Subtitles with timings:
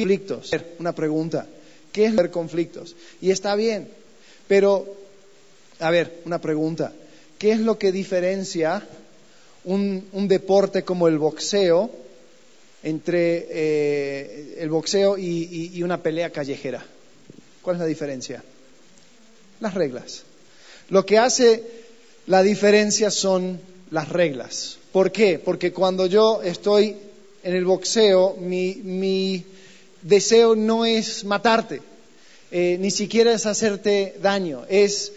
[0.00, 0.50] conflictos.
[0.78, 1.46] Una pregunta,
[1.92, 2.96] ¿qué es ver conflictos?
[3.20, 3.88] Y está bien,
[4.48, 4.86] pero,
[5.78, 6.92] a ver, una pregunta,
[7.38, 8.86] ¿qué es lo que diferencia
[9.64, 11.90] un, deporte como el boxeo
[12.82, 16.84] entre eh, el boxeo y una pelea callejera?
[17.62, 18.42] ¿Cuál es la diferencia?
[19.60, 20.22] Las reglas.
[20.88, 21.62] Lo que hace
[22.26, 23.60] la diferencia son
[23.90, 24.78] las reglas.
[24.92, 25.38] ¿Por qué?
[25.38, 26.96] Porque cuando yo estoy
[27.42, 29.44] en el boxeo, mi,
[30.02, 31.82] deseo no es matarte,
[32.50, 35.12] eh, ni siquiera es hacerte daño, es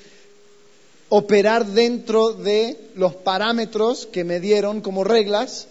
[1.09, 5.67] operar dentro de los parámetros que me dieron como reglas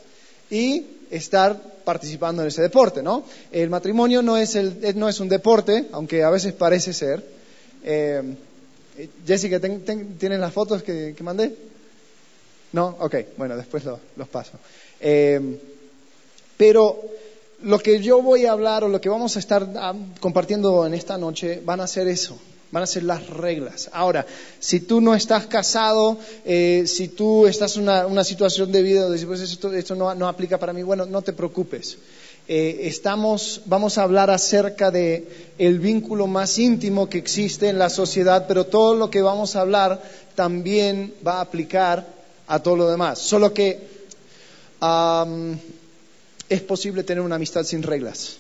[0.51, 3.25] y estar participando en ese deporte, ¿no?
[3.51, 7.25] El matrimonio no es, un deporte, aunque a veces parece ser.
[7.85, 8.23] Eh,
[9.27, 11.55] Jessica, ¿tienes las fotos que, mandé?
[12.73, 14.53] No, ok, bueno, después los paso.
[15.01, 15.59] Eh,
[16.57, 17.01] pero
[17.63, 20.95] lo que yo voy a hablar o lo que vamos a estar ah, compartiendo en
[20.95, 22.39] esta noche van a ser eso,
[22.71, 23.91] van a ser las reglas.
[23.93, 24.27] Ahora,
[24.59, 29.25] si tú no estás casado, eh, si tú estás en una, situación de vida donde
[29.27, 31.99] pues esto, no, aplica para mí, bueno, no te preocupes.
[32.49, 38.47] Eh, estamos, vamos a hablar acerca de vínculo más íntimo que existe en la sociedad,
[38.49, 40.03] pero todo lo que vamos a hablar
[40.35, 42.05] también va a aplicar
[42.49, 43.21] a todo lo demás.
[43.21, 43.93] Solo que
[46.53, 48.37] es posible tener una amistad sin reglas,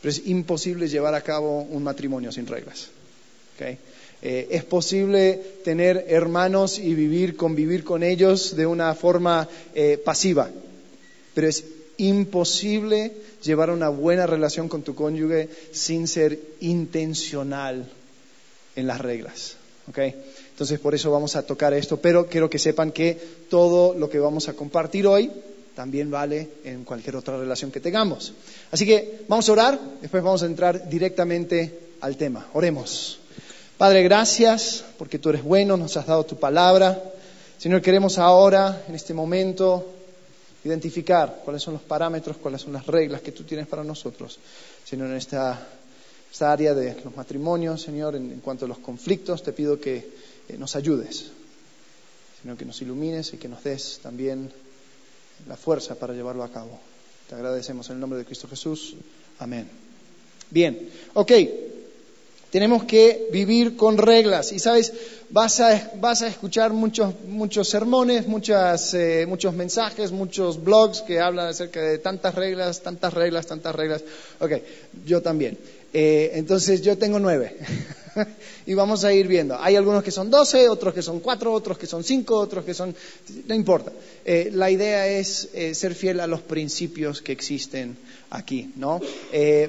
[0.00, 2.88] pero es imposible llevar a cabo un matrimonio sin reglas.
[4.22, 10.48] Eh, es posible tener hermanos y vivir, convivir con ellos de una forma eh, pasiva,
[11.34, 11.64] pero es
[11.96, 13.12] imposible
[13.42, 17.84] llevar una buena relación con tu cónyuge sin ser intencional
[18.76, 19.56] en las reglas.
[19.86, 23.18] Entonces, por eso vamos a tocar esto, pero quiero que sepan que
[23.50, 25.30] todo lo que vamos a compartir hoy
[25.74, 28.32] también vale en cualquier otra relación que tengamos.
[28.70, 32.46] Así que vamos a orar, después vamos a entrar directamente al tema.
[32.52, 33.18] Oremos.
[33.76, 37.02] Padre, gracias porque tú eres bueno, nos has dado tu palabra.
[37.58, 39.94] Señor, queremos ahora, en este momento,
[40.64, 44.38] identificar cuáles son los parámetros, cuáles son las reglas que tú tienes para nosotros.
[44.84, 45.66] Señor, en esta,
[46.40, 49.96] área de los matrimonios, Señor, en, cuanto a los conflictos, te pido que
[50.48, 51.30] eh, nos ayudes.
[52.42, 54.50] Señor, que nos ilumines y que nos des también
[55.48, 56.78] la fuerza para llevarlo a cabo.
[57.28, 58.96] Te agradecemos en el nombre de Cristo Jesús.
[59.38, 59.68] Amén.
[60.50, 61.32] Bien, ok.
[62.50, 64.52] Tenemos que vivir con reglas.
[64.52, 64.92] Y sabes,
[65.34, 71.18] vas a, vas a escuchar muchos, muchos sermones, muchas, eh, muchos mensajes, muchos blogs que
[71.18, 74.04] hablan acerca de tantas reglas, tantas reglas, tantas reglas.
[74.38, 74.52] Ok,
[75.04, 75.58] yo también.
[75.96, 77.56] Eh, entonces yo tengo nueve.
[78.66, 79.56] y vamos a ir viendo.
[79.60, 82.74] Hay algunos que son doce, otros que son cuatro, otros que son cinco, otros que
[82.74, 82.94] son...
[83.46, 83.92] No importa.
[84.24, 87.96] Eh, la idea es eh, ser fiel a los principios que existen
[88.30, 89.00] aquí, ¿no?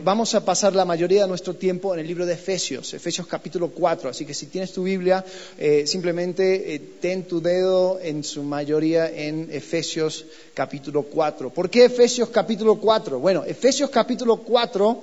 [0.04, 3.70] vamos a pasar la mayoría de nuestro tiempo en el libro de Efesios, Efesios capítulo
[3.70, 4.10] 4.
[4.10, 5.24] Así que si tienes tu Biblia,
[5.86, 11.50] simplemente ten tu dedo en su mayoría en Efesios capítulo 4.
[11.50, 13.20] ¿Por qué Efesios capítulo 4?
[13.20, 15.02] Bueno, Efesios capítulo 4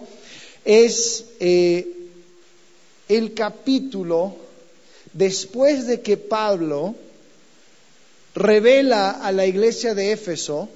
[0.65, 1.87] es eh,
[3.09, 4.37] el capítulo
[5.13, 6.95] después de que Pablo
[8.35, 10.69] revela a la iglesia de Éfeso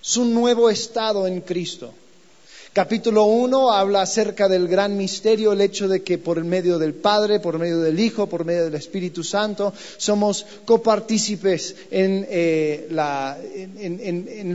[0.00, 1.92] su nuevo estado en Cristo.
[2.74, 7.38] Capítulo 1 habla acerca del gran misterio, el hecho de que por medio del Padre,
[7.38, 12.88] por medio del Hijo, por medio del Espíritu Santo, somos copartícipes en, eh,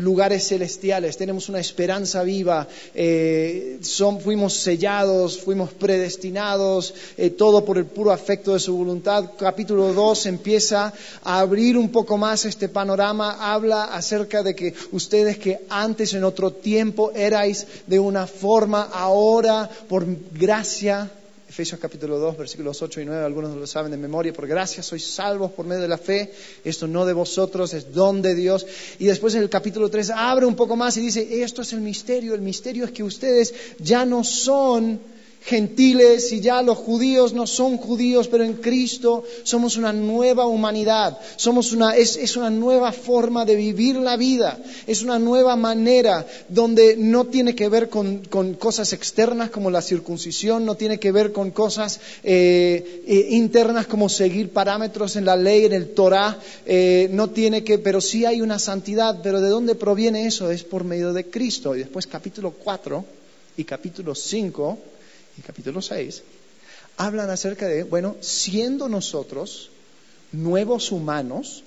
[0.01, 3.77] lugares celestiales, tenemos una esperanza viva, eh,
[4.23, 9.33] fuimos sellados, fuimos predestinados, eh, todo por el puro afecto de su voluntad.
[9.37, 10.91] Capítulo 2 empieza
[11.23, 16.23] a abrir un poco más este panorama, habla acerca de que ustedes que antes en
[16.23, 21.11] otro tiempo erais de un una forma ahora por gracia.
[21.49, 25.05] Efesios capítulo 2, versículos 8 y 9, algunos lo saben de memoria, por gracia sois
[25.05, 28.65] salvos por medio de la fe, esto no de vosotros, es don de Dios.
[28.99, 31.79] Y después en el capítulo 3 abre un poco más y dice, esto es el
[31.79, 34.99] misterio, el misterio es que ustedes ya no son
[35.47, 41.17] gentiles y ya los judíos no son judíos, pero en Cristo somos una nueva humanidad,
[41.37, 46.97] somos una, es, una nueva forma de vivir la vida, es una nueva manera donde
[46.97, 48.25] no tiene que ver con,
[48.59, 54.09] cosas externas como la circuncisión, no tiene que ver con cosas eh, eh, internas como
[54.09, 58.41] seguir parámetros en la ley, en el Torah, eh, no tiene que, pero sí hay
[58.41, 60.51] una santidad, pero ¿de dónde proviene eso?
[60.51, 61.73] Es por medio de Cristo.
[61.73, 63.05] Y después capítulo 4
[63.55, 64.77] y capítulo 5
[65.37, 66.23] y capítulo 6,
[66.97, 69.69] hablan acerca de, bueno, siendo nosotros
[70.31, 71.63] nuevos humanos,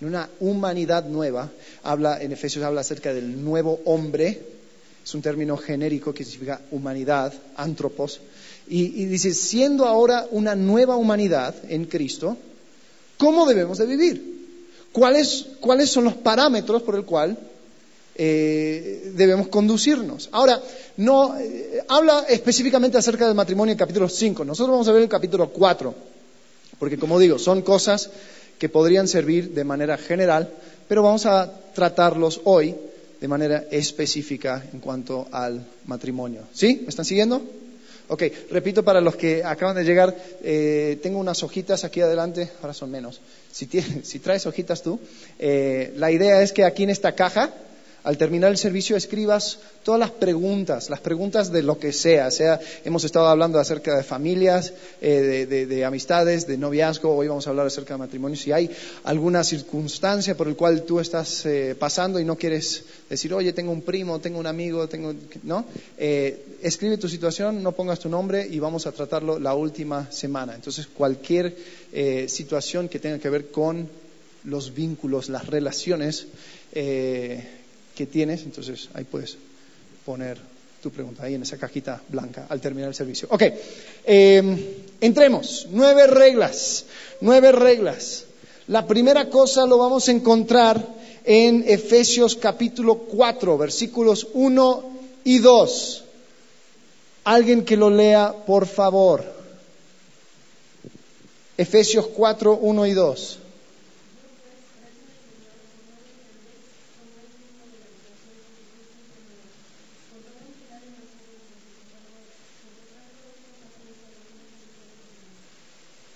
[0.00, 1.50] una humanidad nueva,
[1.82, 4.42] habla, en Efesios habla acerca del nuevo hombre,
[5.02, 8.20] es un término genérico que significa humanidad, antropos,
[8.68, 12.36] y, dice, siendo ahora una nueva humanidad en Cristo,
[13.16, 14.36] ¿cómo debemos de vivir?
[14.92, 17.38] ¿Cuáles, cuáles son los parámetros por el cual
[18.18, 20.30] eh, debemos conducirnos?
[20.32, 20.58] Ahora,
[20.96, 24.42] no eh, habla específicamente acerca del matrimonio en capítulo 5.
[24.42, 25.94] Nosotros vamos a ver el capítulo 4,
[26.78, 28.08] porque como digo, son cosas
[28.58, 30.48] que podrían servir de manera general,
[30.88, 32.74] pero vamos a tratarlos hoy
[33.20, 36.42] de manera específica en cuanto al matrimonio.
[36.54, 36.80] ¿Sí?
[36.84, 37.42] ¿Me están siguiendo?
[38.08, 42.72] Ok, repito para los que acaban de llegar, eh, tengo unas hojitas aquí adelante, ahora
[42.72, 43.20] son menos.
[43.52, 43.66] Si,
[44.02, 44.98] si traes hojitas tú,
[45.38, 47.52] la idea es que aquí en esta caja
[48.06, 52.60] al terminar el servicio escribas todas las preguntas, las preguntas de lo que sea, sea,
[52.84, 57.66] hemos estado hablando acerca de familias, eh, de, amistades, de noviazgo, hoy vamos a hablar
[57.66, 58.70] acerca de matrimonio, si hay
[59.02, 63.72] alguna circunstancia por la cual tú estás eh, pasando y no quieres decir, oye, tengo
[63.72, 65.12] un primo, tengo un amigo, tengo,
[65.42, 65.64] ¿no?
[65.98, 70.54] Eh, escribe tu situación, no pongas tu nombre y vamos a tratarlo la última semana.
[70.54, 71.56] Entonces, cualquier
[72.28, 73.88] situación que tenga que ver con
[74.44, 76.28] los vínculos, las relaciones,
[77.96, 79.36] que tienes, entonces ahí puedes
[80.04, 80.38] poner
[80.82, 83.26] tu pregunta ahí en esa cajita blanca al terminar el servicio.
[83.30, 83.42] Ok,
[84.04, 84.58] em,
[85.00, 85.66] entremos.
[85.70, 86.84] Nueve reglas,
[87.20, 88.24] nueve reglas.
[88.68, 90.84] La primera cosa lo vamos a encontrar
[91.24, 94.90] en Efesios capítulo 4, versículos 1
[95.24, 96.04] y 2.
[97.24, 99.24] Alguien que lo lea, por favor.
[101.56, 103.38] Efesios 4, 1 y 2.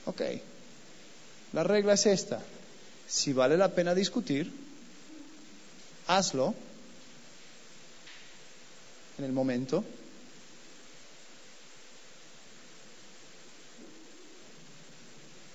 [0.07, 0.23] Ok,
[1.53, 2.41] la regla es esta.
[3.09, 4.53] Si vale la pena discutir,
[6.07, 6.55] hazlo
[9.19, 9.85] en el momento.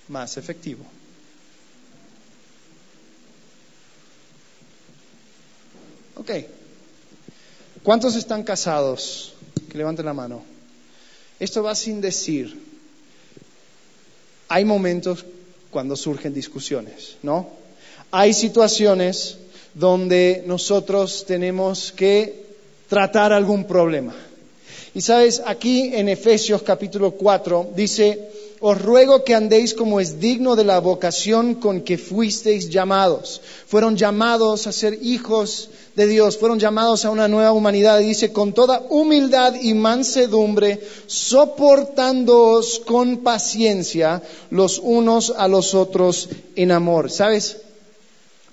[0.08, 0.84] más efectivo.
[6.14, 6.30] Ok.
[7.82, 9.34] ¿Cuántos están casados?
[9.68, 10.44] Que levanten la mano.
[11.40, 12.66] Esto va sin decir
[14.48, 15.24] hay momentos
[15.70, 17.48] cuando surgen discusiones, ¿no?
[18.10, 19.38] Hay situaciones
[19.74, 22.46] donde nosotros tenemos que
[22.88, 24.14] tratar algún problema.
[24.94, 28.30] Y sabes, aquí en Efesios capítulo 4 dice,
[28.60, 33.40] os ruego que andéis como es digno de la vocación con que fuisteis llamados.
[33.66, 38.00] Fueron llamados a ser hijos de Dios, fueron llamados a una nueva humanidad.
[38.00, 46.28] Y dice, con toda humildad y mansedumbre, soportándoos con paciencia los unos a los otros
[46.54, 47.10] en amor.
[47.10, 47.58] ¿Sabes?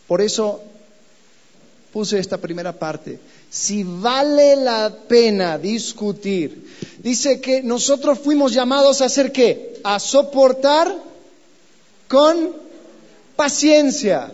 [0.07, 0.61] Por eso
[1.91, 3.19] puse esta primera parte
[3.53, 6.71] si vale la pena discutir.
[6.97, 9.79] Dice que nosotros fuimos llamados a hacer qué?
[9.83, 10.91] A soportar
[12.07, 12.55] con
[13.35, 14.33] paciencia.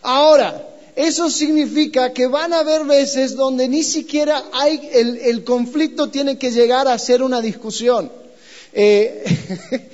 [0.00, 0.66] Ahora,
[0.96, 6.50] eso significa que van a haber veces donde ni siquiera hay, el, conflicto tiene que
[6.50, 8.10] llegar a ser una discusión.
[8.72, 9.24] Eh,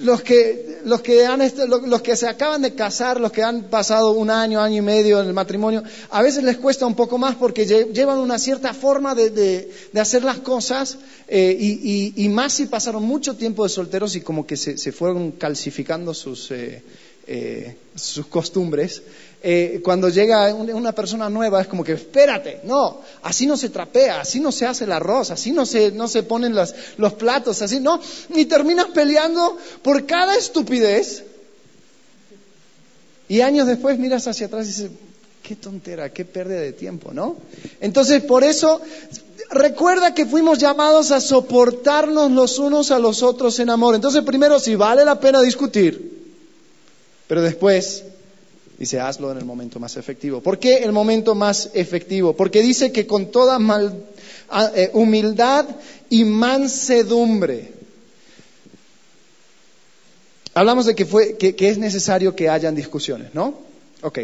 [0.00, 1.40] los que, los que, han,
[1.86, 5.20] los que se acaban de casar, los que han pasado un año, año y medio
[5.20, 9.14] en el matrimonio, a veces les cuesta un poco más porque llevan una cierta forma
[9.14, 10.98] de, de, hacer las cosas
[11.28, 14.92] eh, y, y, más si pasaron mucho tiempo de solteros y como que se, se
[14.92, 16.82] fueron calcificando sus, eh,
[17.26, 19.02] eh, sus costumbres.
[19.42, 24.20] Eh, cuando llega una persona nueva es como que, espérate, no, así no se trapea,
[24.20, 27.78] así no se hace el arroz, así no se, no se ponen los platos, así
[27.78, 28.00] no,
[28.34, 31.24] y terminas peleando por cada estupidez.
[33.28, 34.90] Y años después miras hacia atrás y dices,
[35.42, 37.36] qué tontera, qué pérdida de tiempo, ¿no?
[37.80, 38.80] Entonces, por eso,
[39.50, 43.94] recuerda que fuimos llamados a soportarnos los unos a los otros en amor.
[43.94, 46.16] Entonces, primero, si vale la pena discutir,
[47.28, 48.04] pero después
[48.78, 50.42] Dice, hazlo en el momento más efectivo.
[50.42, 52.34] ¿Por qué el momento más efectivo?
[52.34, 53.58] Porque dice que con toda
[54.74, 55.66] eh, humildad
[56.10, 57.72] y mansedumbre.
[60.52, 63.58] Hablamos de que, fue, que, es necesario que hayan discusiones, ¿no?
[64.02, 64.20] Ok.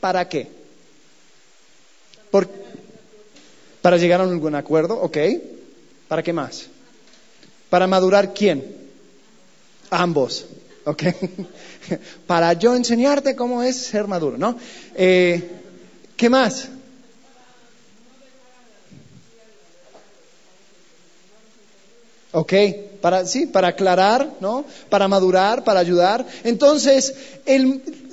[0.00, 0.48] ¿Para qué?
[3.80, 5.16] para llegar a algún acuerdo, ok.
[6.08, 6.66] ¿Para qué más?
[7.70, 8.64] ¿Para madurar quién?
[9.90, 10.46] Ambos.
[10.88, 11.02] ¿Ok?
[12.26, 14.56] Para yo enseñarte cómo es ser maduro, ¿no?
[14.94, 15.50] Eh,
[16.16, 16.68] ¿Qué más?
[22.32, 22.52] ¿Ok?
[23.00, 24.64] Para, sí, para aclarar, ¿no?
[24.88, 26.26] Para madurar, para ayudar.
[26.44, 27.14] Entonces,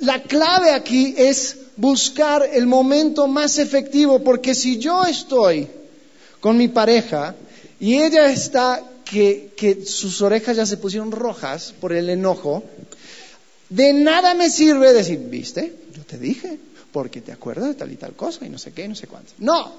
[0.00, 5.68] la clave aquí es buscar el momento más efectivo, porque si yo estoy
[6.40, 7.34] con mi pareja
[7.80, 12.62] y ella está que, sus orejas ya se pusieron rojas por el enojo,
[13.68, 16.58] de nada me sirve decir, viste, yo te dije,
[16.92, 19.06] porque te acuerdas de tal y tal cosa y no sé qué y no sé
[19.06, 19.32] cuánto.
[19.38, 19.72] No,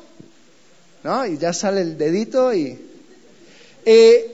[1.04, 1.26] ¿no?
[1.26, 2.80] Y ya sale el dedito y...
[3.86, 4.34] Eh,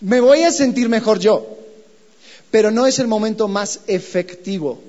[0.00, 1.46] me voy a sentir mejor yo,
[2.50, 4.80] pero no es el momento más efectivo,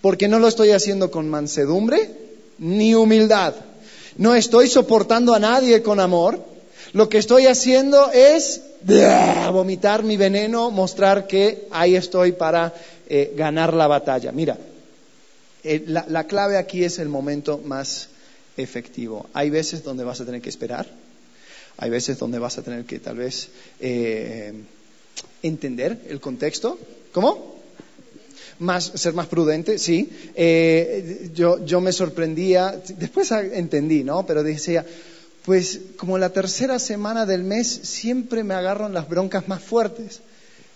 [0.00, 2.10] porque no lo estoy haciendo con mansedumbre
[2.58, 3.54] ni humildad.
[4.16, 6.51] No estoy soportando a nadie con amor.
[6.92, 8.60] Lo que estoy haciendo es
[9.50, 12.74] vomitar mi veneno, mostrar que ahí estoy para
[13.08, 14.30] eh, ganar la batalla.
[14.30, 14.58] Mira,
[15.64, 18.08] eh, la, clave aquí es el momento más
[18.58, 19.26] efectivo.
[19.32, 20.86] Hay veces donde vas a tener que esperar,
[21.78, 23.48] hay veces donde vas a tener que tal vez
[23.80, 24.52] eh,
[25.42, 26.78] entender el contexto.
[27.12, 27.56] ¿Cómo?
[28.58, 30.08] Más, ser más prudente, sí.
[31.34, 34.24] yo, yo me sorprendía, después entendí, ¿no?
[34.24, 34.84] Pero decía,
[35.44, 40.20] pues como la tercera semana del mes siempre me agarran las broncas más fuertes.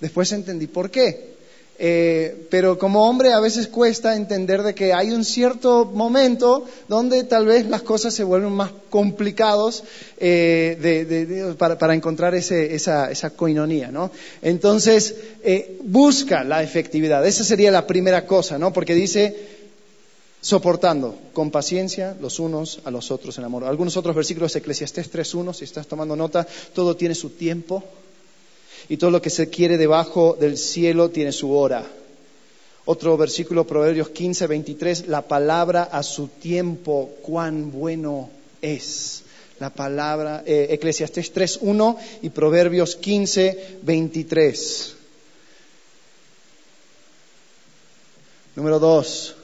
[0.01, 1.37] Después entendí por qué.
[1.79, 7.23] Eh, pero como hombre a veces cuesta entender de que hay un cierto momento donde
[7.25, 9.85] tal vez las cosas se vuelven más complicados
[10.17, 14.11] eh, para, encontrar esa, esa, coinonía, ¿no?
[14.41, 17.27] Entonces, eh, busca la efectividad.
[17.27, 18.73] Esa sería la primera cosa, ¿no?
[18.73, 19.37] Porque dice,
[20.47, 23.65] soportando con paciencia los unos a los otros en amor.
[23.65, 27.83] Algunos otros versículos Eclesiastés 3.1, si estás tomando nota, todo tiene su tiempo
[28.89, 31.85] y todo lo que se quiere debajo del cielo tiene su hora.
[32.85, 38.31] Otro versículo, Proverbios 15.23, la palabra a su tiempo, cuán bueno
[38.63, 39.25] es.
[39.59, 44.93] La palabra, eh, Eclesiastés 3.1 y Proverbios 15.23.
[48.55, 49.35] Número dos,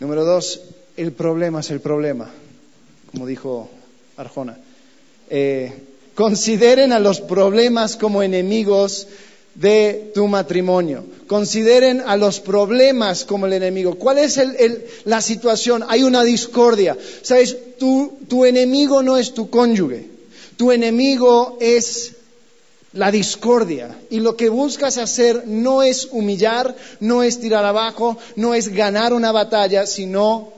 [0.00, 0.62] Número dos,
[0.96, 2.30] el problema es el problema,
[3.10, 3.68] como dijo
[4.16, 4.56] Arjona.
[5.28, 5.74] Eh,
[6.14, 9.08] consideren a los problemas como enemigos
[9.54, 11.04] de tu matrimonio.
[11.26, 13.96] Consideren a los problemas como el enemigo.
[13.96, 14.40] ¿Cuál es
[15.04, 15.84] la situación?
[15.86, 16.96] Hay una discordia.
[17.20, 17.56] ¿Sabes?
[17.78, 20.08] tu enemigo no es tu cónyuge.
[20.56, 22.12] Tu enemigo es
[22.92, 23.96] la discordia.
[24.10, 29.12] Y lo que buscas hacer no es humillar, no es tirar abajo, no es ganar
[29.12, 30.52] una batalla, sino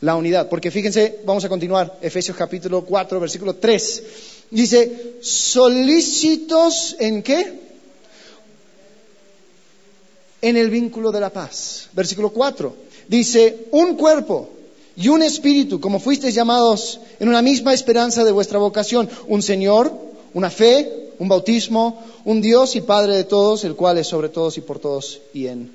[0.00, 0.48] la unidad.
[0.48, 4.02] Porque fíjense, vamos a continuar, Efesios capítulo 4, versículo 3.
[4.50, 7.60] Dice, solícitos en qué?
[10.42, 11.88] En el vínculo de la paz.
[11.92, 12.74] Versículo 4.
[13.08, 14.50] Dice, un cuerpo
[14.96, 19.92] y un espíritu, como fuisteis llamados en una misma esperanza de vuestra vocación, un Señor,
[20.34, 24.58] una fe, un bautismo, un Dios y Padre de todos, el cual es sobre todos
[24.58, 25.70] y por todos y en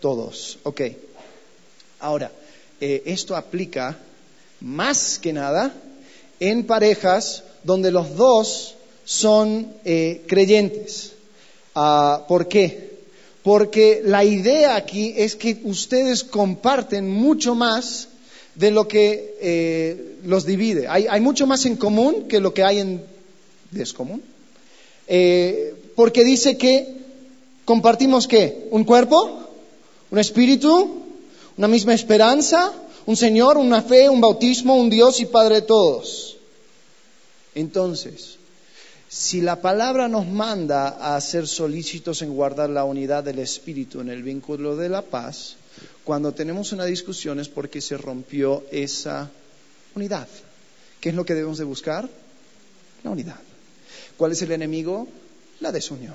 [0.00, 0.58] todos.
[0.64, 0.82] Ok.
[1.98, 2.30] Ahora,
[2.78, 3.96] eh, esto aplica
[4.60, 5.72] más que nada
[6.40, 8.74] en parejas donde los dos
[9.06, 11.12] son eh, creyentes.
[11.74, 12.98] Ah, ¿Por qué?
[13.42, 18.08] Porque la idea aquí es que ustedes comparten mucho más
[18.56, 20.86] de lo que eh, los divide.
[20.86, 23.02] Hay, hay, mucho más en común que lo que hay en
[23.70, 24.31] descomún.
[25.14, 26.88] Eh, porque dice que
[27.66, 28.66] compartimos qué?
[28.70, 29.46] Un cuerpo,
[30.10, 31.02] un espíritu,
[31.58, 32.72] una misma esperanza,
[33.04, 36.38] un Señor, una fe, un bautismo, un Dios y Padre de todos.
[37.54, 38.38] Entonces,
[39.10, 44.08] si la palabra nos manda a ser solícitos en guardar la unidad del espíritu en
[44.08, 45.56] el vínculo de la paz,
[46.04, 49.30] cuando tenemos una discusión es porque se rompió esa
[49.94, 50.28] unidad.
[51.02, 52.08] ¿Qué es lo que debemos de buscar?
[53.04, 53.51] La unidad.
[54.16, 55.08] ¿Cuál es el enemigo?
[55.60, 56.14] La desunión.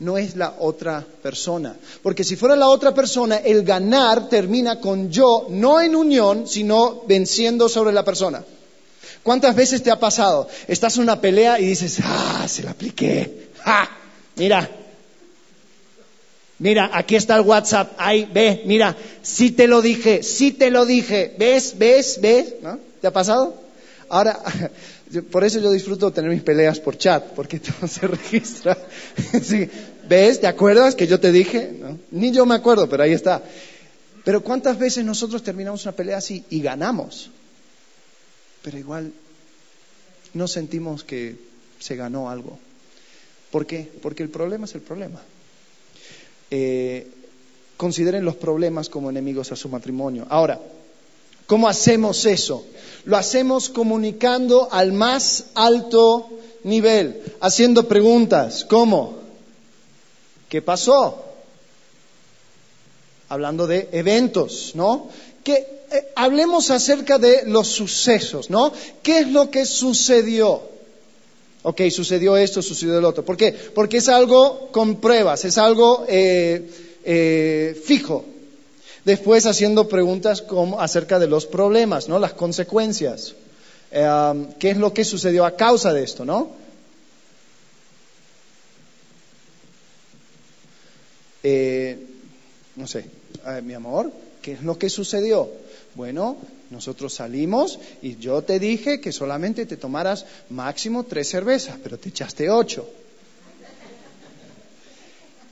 [0.00, 1.76] No es la otra persona.
[2.02, 7.02] Porque si fuera la otra persona, el ganar termina con yo, no en unión, sino
[7.06, 8.44] venciendo sobre la persona.
[9.22, 10.48] ¿Cuántas veces te ha pasado?
[10.66, 13.50] Estás en una pelea y dices, ah, se la apliqué.
[13.64, 13.88] ¡Ja!
[14.36, 14.68] Mira,
[16.58, 17.92] Mira, aquí está el WhatsApp.
[17.98, 21.34] Ahí, ve, mira, sí te lo dije, sí te lo dije.
[21.36, 22.54] ¿Ves, ves, ves?
[22.62, 22.78] ¿No?
[23.00, 23.54] ¿Te ha pasado?
[24.08, 24.40] Ahora,
[25.22, 28.76] por eso yo disfruto tener mis peleas por chat, porque todo se registra.
[30.08, 30.40] ¿Ves?
[30.40, 31.80] ¿Te acuerdas que yo te dije?
[32.10, 33.42] Ni yo me acuerdo, pero ahí está.
[34.24, 37.30] Pero ¿cuántas veces nosotros terminamos una pelea así y ganamos?
[38.62, 39.12] Pero igual
[40.32, 41.36] no sentimos que
[41.78, 42.58] se ganó algo.
[43.50, 43.90] ¿Por qué?
[44.02, 45.20] Porque el problema es el problema.
[46.50, 47.06] Eh,
[47.76, 50.26] consideren los problemas como enemigos a su matrimonio.
[50.28, 50.60] Ahora,
[51.46, 52.64] ¿cómo hacemos eso?
[53.04, 56.28] Lo hacemos comunicando al más alto
[56.62, 59.18] nivel, haciendo preguntas, ¿cómo?
[60.48, 61.22] ¿Qué pasó?
[63.28, 65.08] Hablando de eventos, ¿no?
[65.42, 68.72] Que eh, hablemos acerca de los sucesos, ¿no?
[69.02, 70.62] ¿Qué es lo que sucedió?
[71.62, 73.24] Ok, sucedió esto, sucedió el otro.
[73.24, 73.52] ¿Por qué?
[73.52, 76.68] Porque es algo con pruebas, es algo eh,
[77.04, 78.24] eh, fijo.
[79.04, 80.44] Después haciendo preguntas
[80.78, 82.18] acerca de los problemas, ¿no?
[82.18, 83.34] Las consecuencias.
[83.90, 86.64] ¿Qué es lo que sucedió a causa de esto, no?
[92.76, 93.04] no sé,
[93.62, 95.50] mi amor, ¿qué es lo que sucedió?
[95.94, 96.38] Bueno,
[96.70, 102.08] nosotros salimos y yo te dije que solamente te tomaras máximo tres cervezas, pero te
[102.08, 102.88] echaste ocho.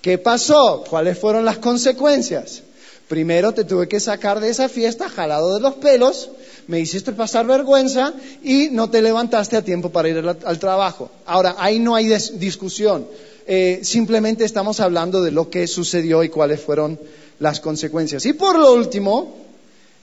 [0.00, 0.82] ¿Qué pasó?
[0.88, 2.62] ¿Cuáles fueron las consecuencias?
[3.09, 6.30] Primero te tuve que sacar de esa fiesta jalado de los pelos,
[6.66, 11.11] me hiciste pasar vergüenza y no te levantaste a tiempo para ir al, trabajo.
[11.26, 13.06] Ahora, ahí no hay discusión.
[13.47, 16.99] Eh, simplemente estamos hablando de lo que sucedió y cuáles fueron
[17.40, 18.25] las consecuencias.
[18.25, 19.37] Y por lo último,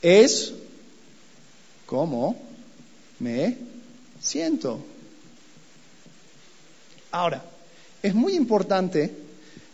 [0.01, 0.53] es
[1.85, 2.35] cómo
[3.19, 3.57] me
[4.21, 4.79] siento.
[7.11, 7.43] Ahora,
[8.03, 9.11] es muy importante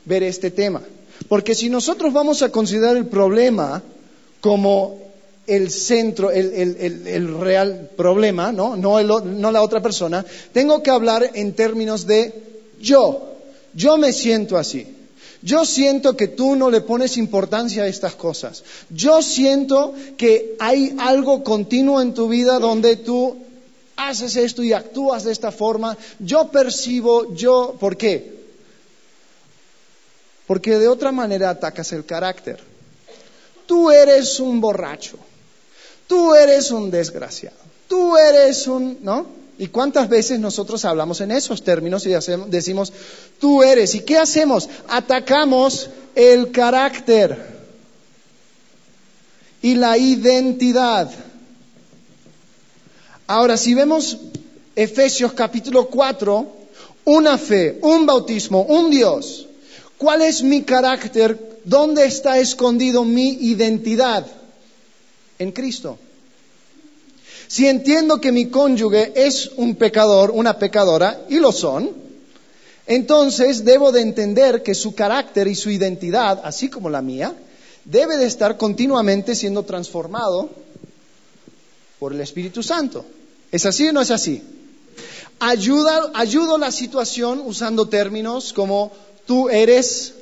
[0.05, 0.81] ver este tema,
[1.27, 3.81] porque si nosotros vamos a considerar el problema
[4.41, 4.99] como
[5.47, 8.75] el centro, el, real problema, ¿no?
[8.75, 12.33] No, no la otra persona, tengo que hablar en términos de
[12.81, 13.33] yo.
[13.73, 14.87] Yo me siento así.
[15.41, 18.63] Yo siento que tú no le pones importancia a estas cosas.
[18.89, 23.35] Yo siento que hay algo continuo en tu vida donde tú
[23.95, 25.97] haces esto y actúas de esta forma.
[26.19, 28.34] Yo percibo, yo, ¿por qué?
[30.47, 32.59] Porque de otra manera atacas el carácter.
[33.65, 35.17] Tú eres un borracho.
[36.07, 37.57] Tú eres un desgraciado.
[37.87, 39.27] Tú eres un, ¿no?
[39.57, 42.11] ¿Y cuántas veces nosotros hablamos en esos términos y
[42.47, 42.91] decimos,
[43.39, 43.95] tú eres?
[43.95, 44.69] ¿Y qué hacemos?
[44.87, 47.55] Atacamos el carácter
[49.61, 51.09] y la identidad.
[53.27, 54.17] Ahora, si vemos
[54.75, 56.47] Efesios capítulo 4,
[57.05, 59.44] una fe, un bautismo, un Dios,
[59.97, 61.59] ¿cuál es mi carácter?
[61.63, 64.25] ¿Dónde está escondido mi identidad?
[65.39, 65.97] En Cristo.
[67.47, 71.91] Si entiendo que mi cónyuge es un pecador, una pecadora, y lo son,
[72.87, 77.33] entonces debo de entender que su carácter y su identidad, así como la mía,
[77.83, 80.49] debe de estar continuamente siendo transformado
[81.99, 83.05] por el Espíritu Santo.
[83.51, 84.43] ¿Es así o no es así?
[85.39, 88.91] Ayuda, ayudo la situación usando términos como
[89.25, 90.13] tú eres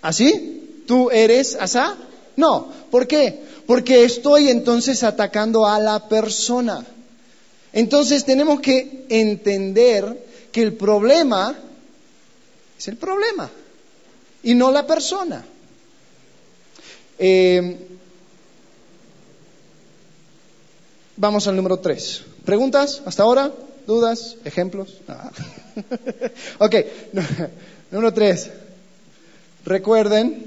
[0.00, 1.96] así, tú eres asá.
[2.36, 3.42] No, ¿por qué?
[3.66, 6.84] porque estoy entonces atacando a la persona.
[7.72, 11.58] Entonces tenemos que entender que el problema
[12.78, 13.50] es el problema
[14.42, 15.44] y no la persona.
[17.18, 17.78] Eh,
[21.16, 22.22] vamos al número tres.
[22.44, 23.52] ¿Preguntas hasta ahora?
[23.86, 24.36] ¿Dudas?
[24.44, 24.98] ¿Ejemplos?
[25.08, 25.30] Ah.
[26.58, 26.74] ok,
[27.92, 28.50] número tres.
[29.64, 30.44] Recuerden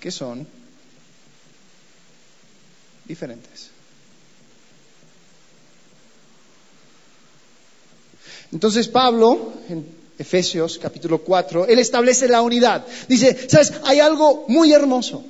[0.00, 0.48] que son
[3.04, 3.70] diferentes.
[8.52, 9.86] Entonces Pablo, en
[10.18, 12.86] Efesios capítulo 4, él establece la unidad.
[13.06, 13.74] Dice, ¿sabes?
[13.84, 15.24] Hay algo muy hermoso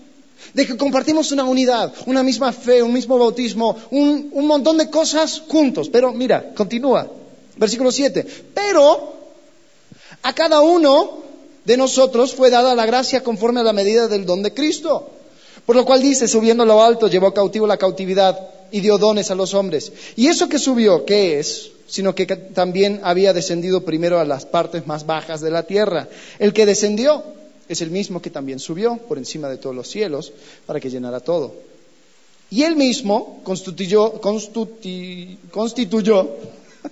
[0.54, 4.90] de que compartimos una unidad, una misma fe, un mismo bautismo, un, un montón de
[4.90, 5.88] cosas juntos.
[5.88, 7.06] Pero mira, continúa,
[7.56, 8.26] versículo 7.
[8.54, 9.14] Pero
[10.22, 11.24] a cada uno
[11.64, 15.10] de nosotros fue dada la gracia conforme a la medida del don de Cristo.
[15.66, 18.38] Por lo cual dice, subiendo a lo alto, llevó cautivo la cautividad
[18.70, 19.92] y dio dones a los hombres.
[20.14, 21.70] Y eso que subió, ¿qué es?
[21.88, 26.08] Sino que también había descendido primero a las partes más bajas de la tierra.
[26.38, 27.24] El que descendió
[27.68, 30.32] es el mismo que también subió por encima de todos los cielos
[30.66, 31.54] para que llenara todo.
[32.50, 34.20] Y él mismo constituyó,
[35.50, 36.28] constituyó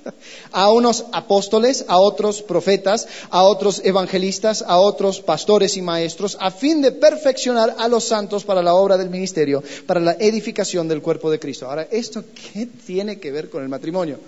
[0.52, 6.50] a unos apóstoles, a otros profetas, a otros evangelistas, a otros pastores y maestros, a
[6.50, 11.02] fin de perfeccionar a los santos para la obra del ministerio, para la edificación del
[11.02, 11.68] cuerpo de Cristo.
[11.68, 14.18] Ahora, ¿esto qué tiene que ver con el matrimonio?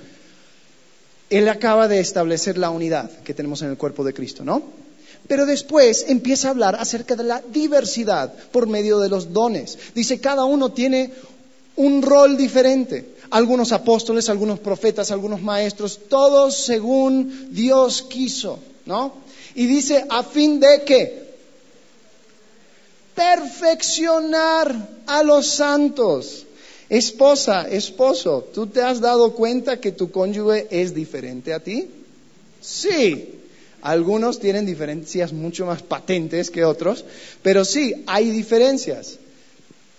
[1.29, 4.86] Él acaba de establecer la unidad que tenemos en el cuerpo de Cristo, ¿no?
[5.29, 9.79] Pero después empieza a hablar acerca de la diversidad por medio de los dones.
[9.95, 11.13] Dice, cada uno tiene
[11.77, 19.15] un rol diferente algunos apóstoles, algunos profetas, algunos maestros, todos según Dios quiso, ¿no?
[19.57, 21.27] Y dice, a fin de que
[23.15, 24.75] perfeccionar
[25.07, 26.47] a los santos
[26.89, 31.91] Esposa, esposo, ¿tú te has dado cuenta que tu cónyuge es diferente a ti?
[32.61, 33.36] Sí.
[33.87, 37.05] Algunos tienen diferencias mucho más patentes que otros,
[37.41, 39.21] pero sí, hay diferencias.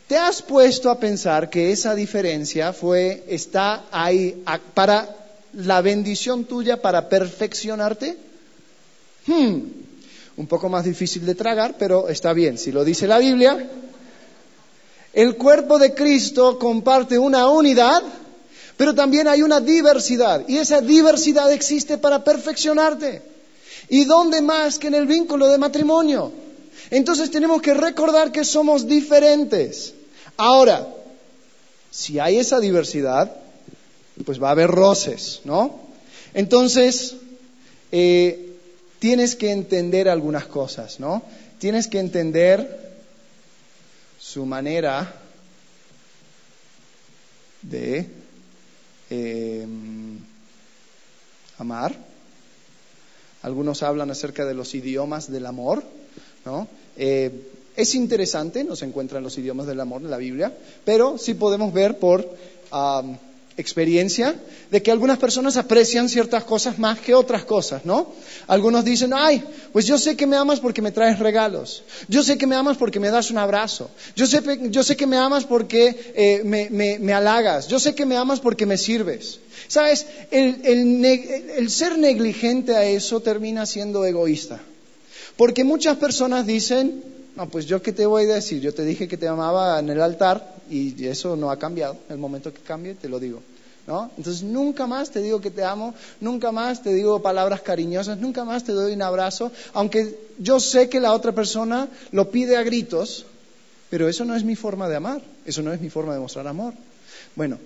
[0.10, 5.16] ¿Te has puesto a pensar que esa diferencia fue, está ahí para
[5.54, 8.18] la bendición tuya, para perfeccionarte?
[9.26, 9.60] Hmm,
[10.36, 12.58] un poco más difícil de tragar, pero está bien.
[12.58, 13.70] Si lo dice la Biblia,
[15.14, 18.04] el cuerpo de Cristo comparte una unidad,
[18.76, 20.44] pero también hay una diversidad.
[20.50, 23.37] Y esa diversidad existe para perfeccionarte.
[23.90, 26.32] ¿Y dónde más que en el vínculo de matrimonio?
[26.90, 29.94] Entonces tenemos que recordar que somos diferentes.
[30.36, 30.88] Ahora,
[31.92, 33.36] si hay esa diversidad,
[34.26, 35.80] pues va a haber roces, ¿no?
[36.34, 37.16] Entonces,
[37.92, 38.58] eh,
[39.00, 41.24] tienes que entender algunas cosas, ¿no?
[41.60, 42.88] Tienes que entender
[44.20, 45.14] su manera
[47.62, 48.08] de
[49.10, 50.20] em,
[51.58, 52.07] amar.
[53.48, 55.82] Algunos hablan acerca de los idiomas del amor,
[56.46, 56.68] ¿no?
[56.98, 57.32] Eh,
[57.78, 60.52] es interesante, no se encuentran los idiomas del amor en la Biblia,
[60.84, 62.30] pero sí podemos ver por
[63.58, 64.36] experiencia
[64.72, 68.14] de que algunas personas aprecian ciertas cosas más que otras cosas, ¿no?
[68.48, 69.44] Algunos dicen, ay,
[69.74, 72.78] pues yo sé que me amas porque me traes regalos, yo sé que me amas
[72.78, 77.68] porque me das un abrazo, yo sé, que me amas porque eh, me, me, halagas,
[77.68, 79.40] yo sé que me amas porque me sirves.
[79.68, 80.06] ¿Sabes?
[80.32, 84.62] El, el ser negligente a eso termina siendo egoísta.
[85.36, 87.04] Porque muchas personas dicen,
[87.38, 89.90] no, pues yo qué te voy a decir, yo te dije que te amaba en
[89.90, 91.96] el altar y eso no ha cambiado.
[92.08, 93.44] En el momento que cambie, te lo digo.
[93.86, 94.10] ¿No?
[94.18, 98.44] Entonces nunca más te digo que te amo, nunca más te digo palabras cariñosas, nunca
[98.44, 102.64] más te doy un abrazo, aunque yo sé que la otra persona lo pide a
[102.64, 103.26] gritos,
[103.90, 106.48] pero eso no es mi forma de amar, eso no es mi forma de mostrar
[106.48, 106.74] amor.
[107.36, 107.60] Bueno,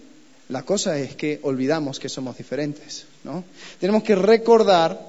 [0.50, 3.44] la cosa es que olvidamos que somos diferentes, ¿no?
[3.80, 5.00] Tenemos que recordar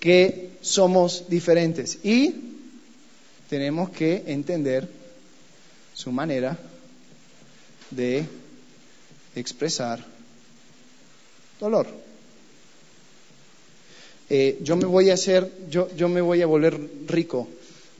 [0.00, 2.51] que somos diferentes y
[3.52, 4.88] tenemos que entender
[5.92, 6.56] su manera
[7.90, 8.24] de
[9.36, 10.02] expresar
[11.60, 11.86] dolor.
[14.30, 17.46] Eh, yo me voy a hacer, yo, yo me voy a volver rico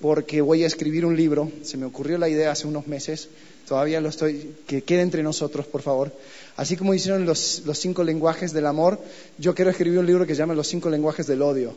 [0.01, 1.53] porque voy a escribir un libro.
[1.63, 3.29] Se me ocurrió la idea hace unos meses,
[3.69, 6.19] todavía lo estoy, que quede entre nosotros, por favor.
[6.57, 8.99] Así como hicieron los, los cinco lenguajes del amor,
[9.37, 11.77] yo quiero escribir un libro que se llama Los cinco lenguajes del odio.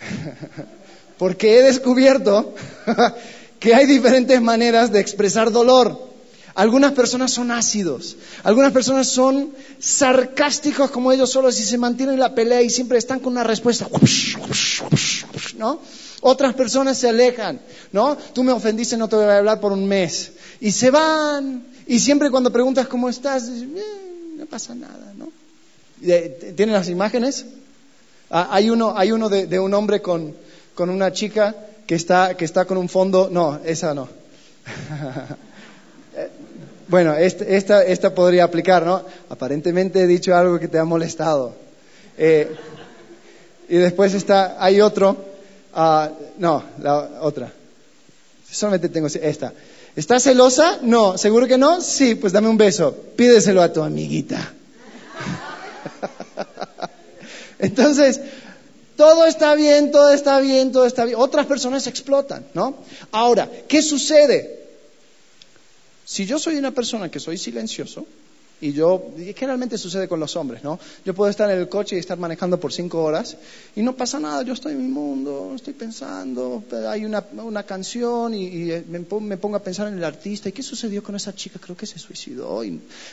[1.18, 2.54] porque he descubierto
[3.60, 6.14] que hay diferentes maneras de expresar dolor.
[6.54, 9.50] Algunas personas son ácidos, algunas personas son
[9.80, 13.42] sarcásticos como ellos solos y se mantienen en la pelea y siempre están con una
[13.42, 13.88] respuesta.
[15.58, 15.80] ¿No?
[16.20, 18.16] Otras personas se alejan, ¿no?
[18.32, 20.32] Tú me ofendiste, no te voy a hablar por un mes.
[20.60, 21.64] Y se van.
[21.88, 25.32] Y siempre cuando preguntas cómo estás, no pasa nada, ¿no?
[26.00, 27.46] ¿Tienen las imágenes?
[28.30, 30.34] Ah, hay uno, hay uno de un hombre con,
[30.74, 31.54] con una chica
[31.86, 33.28] que está, que está con un fondo.
[33.30, 34.08] No, esa no.
[36.88, 39.02] bueno, este, esta, esta, podría aplicar, ¿no?
[39.28, 41.54] Aparentemente he dicho algo que te ha molestado.
[42.16, 42.54] Eh,
[43.68, 45.16] y después está, hay otro.
[45.74, 46.06] Uh,
[46.38, 47.52] no, la otra.
[48.50, 49.52] Solamente tengo esta.
[49.96, 50.78] ¿Estás celosa?
[50.82, 51.18] No.
[51.18, 51.80] ¿Seguro que no?
[51.80, 52.94] Sí, pues dame un beso.
[53.16, 54.38] Pídeselo a tu amiguita.
[57.58, 58.20] Entonces,
[58.96, 61.18] todo está bien, todo está bien, todo está bien.
[61.18, 62.76] Otras personas explotan, ¿no?
[63.10, 64.64] Ahora, ¿qué sucede?
[66.04, 68.06] Si yo soy una persona que soy silencioso,
[68.64, 70.80] y yo, generalmente sucede con los hombres, ¿no?
[71.04, 73.36] Yo puedo estar en el coche y estar manejando por cinco horas
[73.76, 78.32] y no pasa nada, yo estoy en mi mundo, estoy pensando, hay una, una canción
[78.32, 79.00] y, me,
[79.36, 81.58] pongo a pensar en el artista, ¿y qué sucedió con esa chica?
[81.60, 82.62] Creo que se suicidó,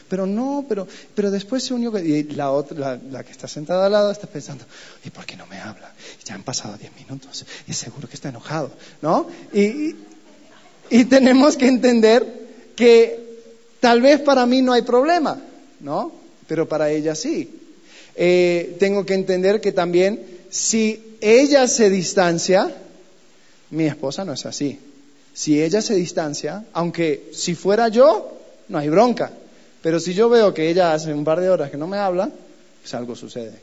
[0.07, 3.91] pero no, pero, pero después se unió, y la, otra, la, que está sentada al
[3.91, 4.63] lado está pensando,
[5.03, 5.91] ¿y por qué no me habla?
[6.23, 9.27] Ya han pasado diez minutos y seguro que está enojado, ¿no?
[9.53, 9.97] y,
[10.89, 13.30] y tenemos que entender que
[13.81, 15.41] Tal vez para mí no hay problema,
[15.81, 16.11] ¿no?
[16.47, 17.49] Pero para ella sí.
[18.15, 22.71] Eh, tengo que entender que también si ella se distancia,
[23.71, 24.79] mi esposa no es así.
[25.33, 28.37] Si ella se distancia, aunque si fuera yo,
[28.69, 29.31] no hay bronca.
[29.81, 32.29] Pero si yo veo que ella hace un par de horas que no me habla,
[32.81, 33.59] pues algo sucede.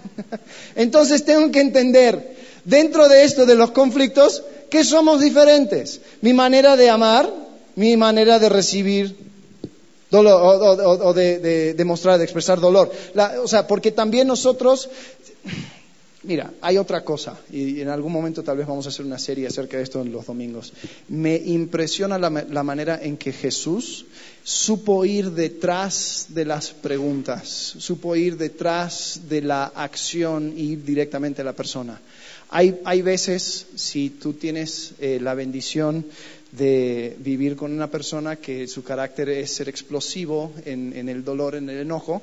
[0.74, 6.00] Entonces tengo que entender, dentro de esto de los conflictos, que somos diferentes.
[6.22, 7.30] Mi manera de amar,
[7.76, 9.29] mi manera de recibir
[10.12, 12.90] o, de, demostrar, de expresar dolor.
[13.42, 14.88] o sea, porque también nosotros,
[16.22, 19.46] Mira, hay otra cosa, y en algún momento tal vez vamos a hacer una serie
[19.46, 20.70] acerca de esto en los domingos.
[21.08, 24.04] Me impresiona la, la, manera en que Jesús
[24.44, 31.40] supo ir detrás de las preguntas, supo ir detrás de la acción y ir directamente
[31.40, 31.98] a la persona.
[32.50, 36.04] Hay, hay veces, si tú tienes eh, la bendición
[36.52, 41.68] de vivir con una persona que su carácter es ser explosivo en, el dolor, en
[41.70, 42.22] el enojo,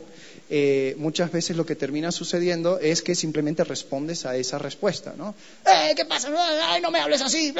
[0.49, 5.33] eh, muchas veces lo que termina sucediendo es que simplemente respondes a esa respuesta, ¿no?
[5.65, 6.29] ¡Eh, qué pasa!
[6.65, 7.53] ¡Ay, no me hables así!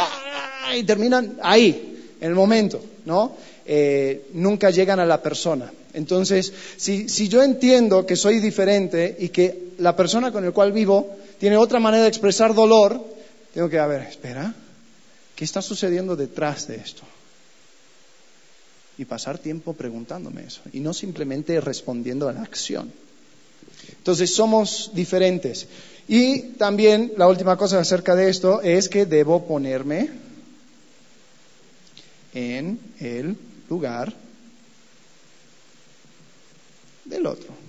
[0.76, 3.36] Y terminan ahí, en el momento, ¿no?
[3.66, 5.72] Eh, nunca llegan a la persona.
[5.94, 10.72] Entonces, si, si yo entiendo que soy diferente y que la persona con la cual
[10.72, 13.04] vivo tiene otra manera de expresar dolor,
[13.54, 14.54] tengo que, a ver, espera,
[15.38, 17.04] ¿Qué está sucediendo detrás de esto?
[18.98, 22.92] Y pasar tiempo preguntándome eso y no simplemente respondiendo a la acción.
[23.90, 25.68] Entonces somos diferentes.
[26.08, 30.10] Y también la última cosa acerca de esto es que debo ponerme
[32.34, 33.38] en el
[33.70, 34.12] lugar
[37.06, 37.67] del otro.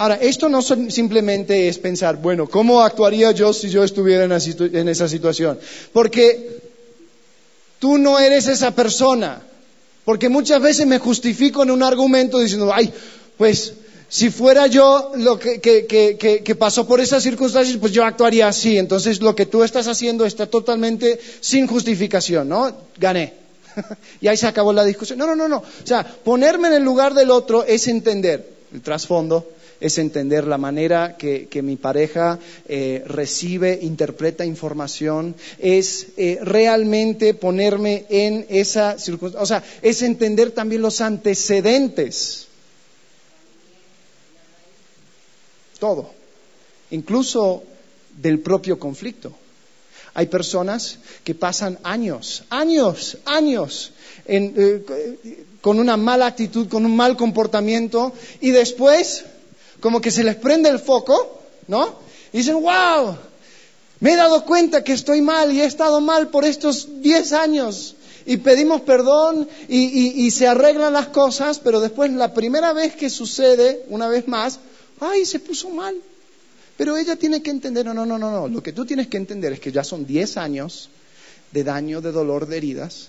[0.00, 5.06] Ahora, esto no simplemente es pensar, bueno, ¿cómo actuaría yo si yo estuviera en esa
[5.06, 5.58] situación?
[5.92, 6.58] Porque
[7.78, 9.42] tú no eres esa persona.
[10.06, 12.90] Porque muchas veces me justifico en un argumento diciendo, ay,
[13.36, 13.74] pues
[14.08, 18.78] si fuera yo lo que, que, pasó por esas circunstancias, pues yo actuaría así.
[18.78, 22.74] Entonces lo que tú estás haciendo está totalmente sin justificación, ¿no?
[22.96, 23.34] Gané.
[24.22, 25.18] y ahí se acabó la discusión.
[25.18, 25.58] No, no, no, no.
[25.58, 29.46] O sea, ponerme en el lugar del otro es entender el trasfondo,
[29.80, 32.38] es entender la manera que, mi pareja
[32.68, 40.50] eh, recibe, interpreta información, es eh, realmente ponerme en esa circunstancia, o sea, es entender
[40.50, 42.46] también los antecedentes.
[45.78, 46.10] Todo,
[46.90, 47.64] incluso
[48.20, 49.32] del propio conflicto.
[50.12, 53.92] Hay personas que pasan años, años, años
[54.26, 54.82] eh,
[55.60, 59.24] con una mala actitud, con un mal comportamiento y después
[59.80, 61.94] como que se les prende el foco, ¿no?
[62.32, 63.16] Y dicen, wow,
[64.00, 67.96] me he dado cuenta que estoy mal y he estado mal por estos 10 años.
[68.26, 73.84] Y pedimos perdón y, se arreglan las cosas, pero después la primera vez que sucede,
[73.88, 74.60] una vez más,
[75.00, 75.96] ay, se puso mal.
[76.76, 78.48] Pero ella tiene que entender, no, no, no, no, no.
[78.48, 80.88] Lo que tú tienes que entender es que ya son 10 años
[81.50, 83.08] de daño, de dolor, de heridas,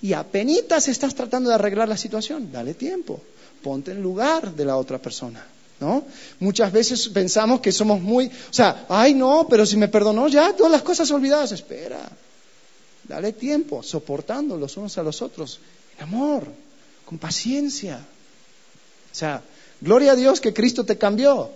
[0.00, 2.50] y apenas estás tratando de arreglar la situación.
[2.50, 3.20] Dale tiempo,
[3.62, 5.44] ponte en lugar de la otra persona.
[5.82, 6.04] ¿No?
[6.38, 10.52] Muchas veces pensamos que somos muy, o sea, ay no, pero si me perdonó ya,
[10.54, 12.08] todas las cosas olvidadas, espera,
[13.02, 15.58] dale tiempo, soportando los unos a los otros,
[15.98, 16.46] en amor,
[17.04, 17.98] con paciencia.
[17.98, 19.42] O sea,
[19.80, 21.50] gloria a Dios que Cristo te cambió.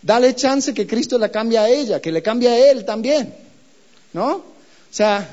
[0.00, 3.34] Dale chance que Cristo la cambie a ella, que le cambie a él también.
[4.14, 4.30] ¿No?
[4.36, 4.44] O
[4.90, 5.28] sea,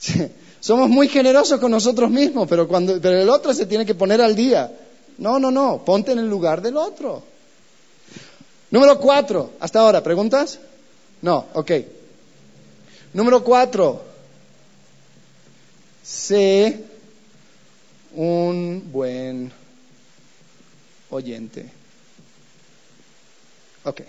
[0.60, 4.20] somos muy generosos con nosotros mismos, pero cuando pero el otro se tiene que poner
[4.20, 4.70] al día.
[5.18, 7.31] No, no, no, ponte en el lugar del otro.
[8.72, 10.58] Número cuatro, hasta ahora, ¿preguntas?
[11.20, 11.72] No, ok.
[13.12, 14.02] Número cuatro,
[16.02, 16.80] sé
[18.14, 19.52] un buen
[21.10, 21.70] oyente.
[23.84, 24.00] Ok.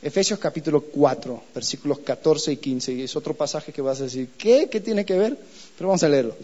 [0.00, 2.92] Efesios capítulo 4, versículos 14 y 15.
[2.92, 4.68] Y es otro pasaje que vas a decir, ¿qué?
[4.70, 5.36] ¿Qué tiene que ver?
[5.76, 6.36] Pero vamos a leerlo.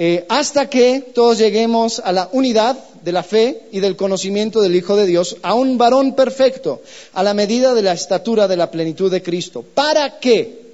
[0.00, 4.76] Eh, hasta que todos lleguemos a la unidad de la fe y del conocimiento del
[4.76, 6.82] Hijo de Dios, a un varón perfecto,
[7.14, 10.68] a la medida de la estatura de la plenitud de Cristo, para que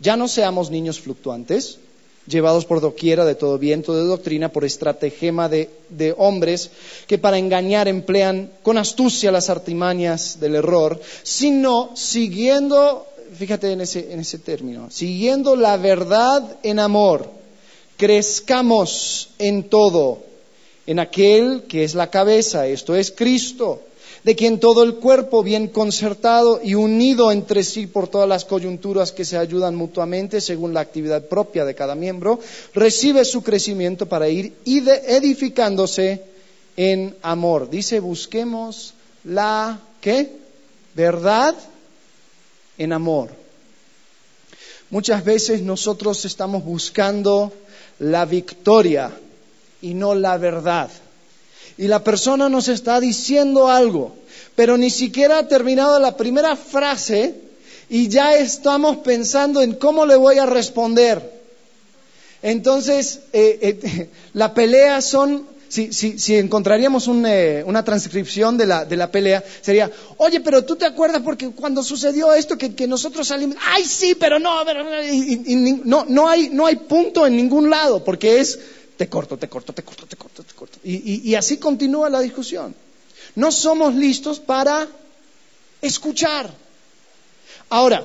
[0.00, 1.80] ya no seamos niños fluctuantes,
[2.26, 6.70] llevados por doquiera de todo viento de doctrina, por estratagema de, de, hombres
[7.06, 13.06] que para engañar emplean con astucia las artimañas del error, sino siguiendo,
[13.36, 17.41] fíjate en ese, en ese término, siguiendo la verdad en amor
[18.02, 20.18] crezcamos en todo,
[20.88, 23.80] en aquel que es la cabeza, esto es Cristo,
[24.24, 29.12] de quien todo el cuerpo bien concertado y unido entre sí por todas las coyunturas
[29.12, 32.40] que se ayudan mutuamente según la actividad propia de cada miembro,
[32.74, 36.24] recibe su crecimiento para ir edificándose
[36.76, 37.70] en amor.
[37.70, 40.28] Dice, busquemos la ¿qué?
[40.96, 41.54] Verdad
[42.78, 43.30] en amor.
[44.90, 47.52] Muchas veces nosotros estamos buscando
[47.98, 49.10] la victoria
[49.80, 50.90] y no la verdad.
[51.78, 54.14] Y la persona nos está diciendo algo,
[54.54, 57.34] pero ni siquiera ha terminado la primera frase
[57.88, 61.42] y ya estamos pensando en cómo le voy a responder.
[62.42, 68.84] Entonces, eh, eh, la pelea son si, si, si encontraríamos eh, una transcripción de la,
[68.84, 73.26] de la pelea, sería, oye, pero tú te acuerdas porque cuando sucedió esto que, nosotros
[73.26, 78.04] salimos, ay sí, pero no, pero, no, no, hay, no hay punto en ningún lado,
[78.04, 78.60] porque es,
[78.98, 80.78] te corto, te corto, te corto, te corto, te corto.
[80.84, 82.74] Y, y así continúa la discusión.
[83.34, 84.86] No somos listos para
[85.80, 86.50] escuchar.
[87.70, 88.04] Ahora,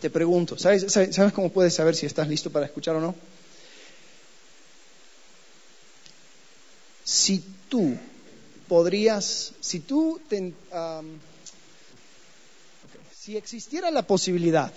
[0.00, 3.16] te pregunto, ¿sabes, ¿sabes cómo puedes saber si estás listo para escuchar o no?
[7.22, 7.96] Si tú
[8.66, 10.20] podrías, si tú,
[13.16, 14.72] si existiera la posibilidad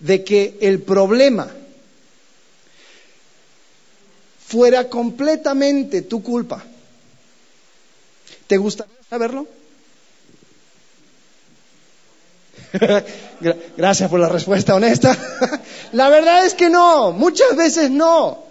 [0.00, 1.48] de que el problema
[4.48, 6.60] fuera completamente tu culpa,
[8.48, 9.46] ¿te gustaría saberlo?
[13.76, 15.16] Gracias por la respuesta honesta.
[15.92, 18.50] la verdad es que no, muchas veces no.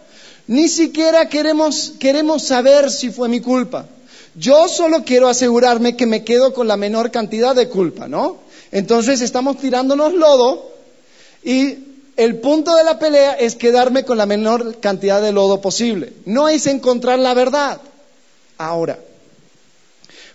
[0.52, 3.86] Ni siquiera queremos, queremos saber si fue mi culpa.
[4.36, 8.40] Yo solo quiero asegurarme que me quedo con la menor cantidad de culpa, ¿no?
[8.70, 10.74] Entonces estamos tirándonos lodo
[11.42, 11.78] y
[12.18, 16.12] el punto de la pelea es quedarme con la menor cantidad de lodo posible.
[16.26, 17.80] No es encontrar la verdad.
[18.58, 19.00] Ahora,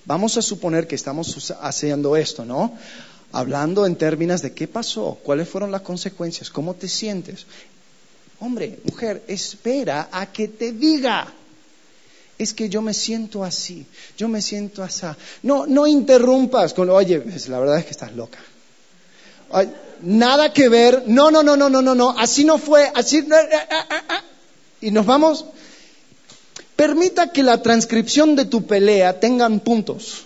[0.07, 2.73] vamos a suponer que estamos haciendo esto, ¿no?
[3.33, 7.45] hablando en términos de qué pasó, cuáles fueron las consecuencias, cómo te sientes.
[8.41, 11.33] Hombre, mujer, espera a que te diga.
[12.39, 13.87] Es que yo me siento así,
[14.19, 15.07] yo me siento así.
[15.43, 18.39] No, no interrumpas con, oye, pues, la verdad es que estás loca.
[20.03, 23.27] nada que ver, no, no, no, no, no, no, no, así no fue, así.
[23.33, 24.25] Ah, ah, ah,
[24.83, 25.47] y nos vamos.
[26.77, 30.25] Permita que la transcripción de tu pelea tengan puntos.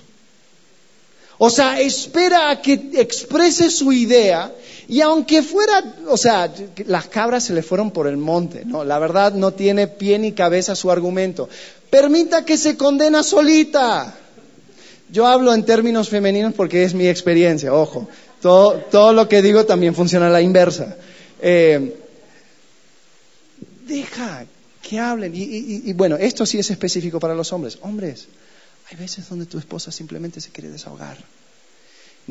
[1.38, 4.52] O sea, espera a que exprese su idea
[4.90, 6.52] y aunque fuera, o sea,
[6.86, 8.82] las cabras se le fueron por el monte, ¿no?
[8.82, 11.48] La verdad no tiene pie ni cabeza su argumento.
[11.90, 14.12] Permita que se condena solita.
[15.12, 18.08] Yo hablo en términos femeninos porque es mi experiencia, ojo.
[18.40, 20.96] Todo, lo que digo también funciona a la inversa.
[21.40, 21.94] Eh,
[23.86, 24.44] deja
[24.82, 25.30] que hablen.
[25.36, 27.78] y bueno, esto sí es específico para los hombres.
[27.82, 28.26] Hombres,
[28.90, 31.16] hay veces donde tu esposa simplemente se quiere desahogar.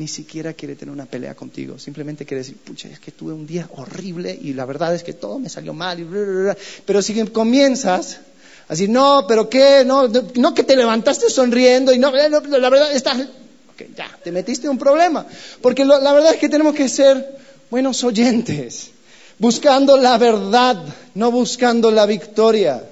[0.00, 1.78] Ni siquiera quiere tener una pelea contigo.
[1.78, 5.12] Simplemente quiere decir, pucha, es que tuve un día horrible y la verdad es que
[5.12, 6.56] todo me salió mal.
[6.86, 8.20] Pero si comienzas
[8.66, 12.90] a decir, no, pero qué, no, no que te levantaste sonriendo y no, la verdad
[12.94, 15.26] estás, ok, ya, te metiste en un problema.
[15.60, 17.36] Porque la verdad es que tenemos que ser
[17.68, 18.92] buenos oyentes,
[19.38, 20.82] buscando la verdad,
[21.14, 22.82] no buscando la victoria.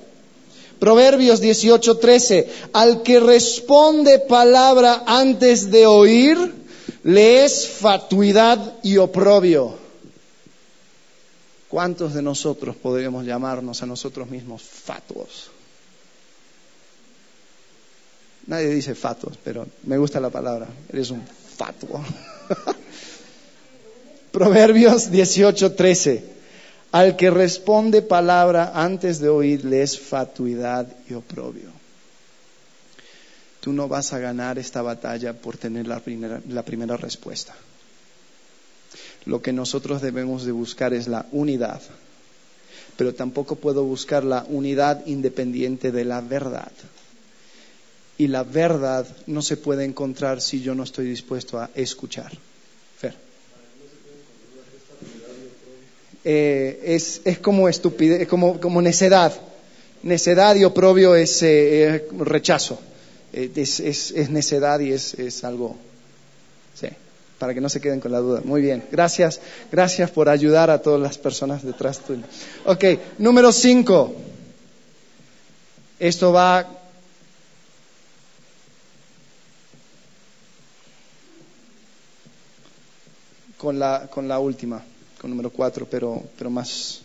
[0.79, 6.59] Proverbios 18:13, al que responde palabra antes de oír,
[7.04, 9.76] le es fatuidad y oprobio.
[11.68, 15.50] ¿Cuántos de nosotros podríamos llamarnos a nosotros mismos fatuos?
[18.46, 20.66] Nadie dice fatuos, pero me gusta la palabra.
[20.90, 21.22] Eres un
[21.56, 22.02] fatuo.
[24.32, 26.22] Proverbios 18:13.
[26.90, 31.77] Al que responde palabra antes de oírle es fatuidad y oprobio.
[33.61, 37.55] Tú no vas a ganar esta batalla por tener la primera, la primera respuesta.
[39.25, 41.83] Lo que nosotros debemos de buscar es la unidad,
[42.97, 46.73] pero tampoco puedo buscar la unidad independiente de la verdad.
[48.16, 52.33] Y la verdad no se puede encontrar si yo no estoy dispuesto a escuchar.
[56.25, 59.33] Eh, es, es, como estupidez, como, como necedad.
[60.03, 62.79] Necedad y oprobio es eh, rechazo.
[63.32, 65.76] Eh, es, es, es, necedad y es, es algo.
[66.74, 66.88] Sí,
[67.38, 68.40] para que no se queden con la duda.
[68.44, 72.22] Muy bien, gracias, gracias por ayudar a todas las personas detrás tuyo.
[72.64, 72.84] Ok,
[73.18, 74.14] número cinco.
[75.98, 76.66] Esto va
[83.56, 84.84] con la, con la última
[85.20, 87.00] con número cuatro, pero, pero más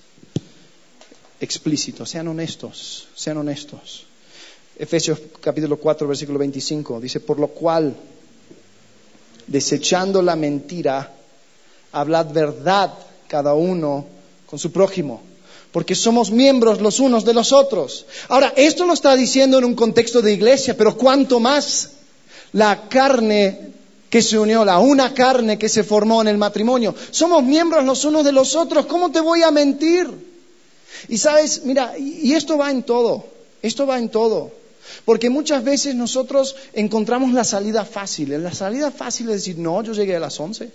[1.40, 2.06] explícito.
[2.06, 4.06] Sean honestos, sean honestos.
[4.78, 7.96] Efesios capítulo 4, versículo 25, dice, por lo cual,
[9.46, 11.14] desechando la mentira,
[11.92, 12.92] hablad verdad
[13.28, 14.06] cada uno
[14.48, 15.22] con su prójimo,
[15.72, 18.08] porque somos miembros los unos de los otros.
[18.30, 21.92] Ahora, esto lo está diciendo en un contexto de iglesia, pero cuanto más
[22.54, 23.74] la carne
[24.10, 26.96] que se unió, la una carne que se formó en el matrimonio.
[27.12, 30.08] Somos miembros los unos de los otros, ¿cómo te voy a mentir?
[31.10, 33.26] Y sabes, mira, y esto va en todo,
[33.62, 34.63] esto va en todo.
[35.06, 38.42] Porque muchas veces nosotros encontramos la salida fácil.
[38.42, 40.72] La salida fácil es decir, no, yo llegué a las once.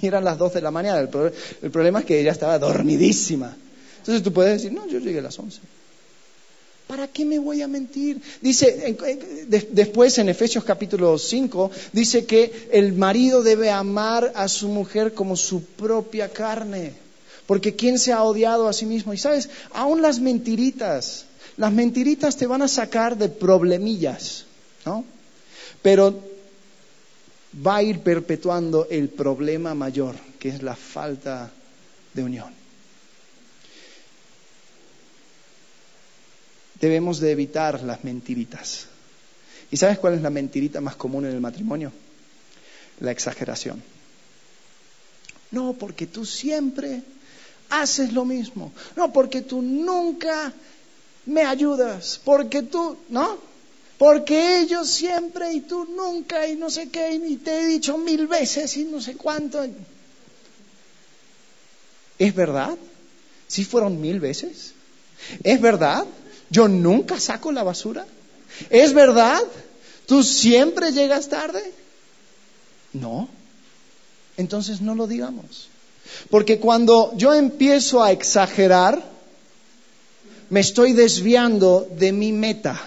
[0.00, 0.98] y eran las dos de la mañana.
[1.00, 3.56] El, problema es que ella estaba dormidísima.
[3.98, 5.60] Entonces tú puedes decir, no, yo llegué a las once.
[6.86, 8.20] ¿Para qué me voy a mentir?
[8.40, 8.96] Dice
[9.70, 15.36] después en Efesios capítulo 5, dice que el marido debe amar a su mujer como
[15.36, 16.94] su propia carne.
[17.46, 19.14] Porque ¿quién se ha odiado a sí mismo?
[19.14, 21.26] Y sabes, aún las mentiritas,
[21.56, 24.46] las mentiritas te van a sacar de problemillas,
[24.84, 25.04] ¿no?
[25.82, 26.22] Pero
[27.66, 31.50] va a ir perpetuando el problema mayor, que es la falta
[32.14, 32.52] de unión.
[36.80, 38.86] Debemos de evitar las mentiritas.
[39.70, 41.92] ¿Y sabes cuál es la mentirita más común en el matrimonio?
[43.00, 43.82] La exageración.
[45.50, 47.02] No, porque tú siempre
[47.68, 48.72] haces lo mismo.
[48.96, 50.52] No, porque tú nunca
[51.26, 52.20] me ayudas.
[52.24, 53.38] Porque tú, ¿no?
[53.98, 58.26] Porque ellos siempre y tú nunca y no sé qué, y te he dicho mil
[58.26, 59.62] veces y no sé cuánto.
[62.18, 62.76] ¿Es verdad?
[63.46, 64.72] ¿Sí fueron mil veces?
[65.42, 66.06] ¿Es verdad?
[66.48, 68.06] ¿Yo nunca saco la basura?
[68.70, 69.42] ¿Es verdad?
[70.06, 71.72] ¿Tú siempre llegas tarde?
[72.92, 73.28] No.
[74.36, 75.68] Entonces no lo digamos.
[76.30, 79.02] Porque cuando yo empiezo a exagerar,
[80.50, 82.80] me estoy desviando de mi meta,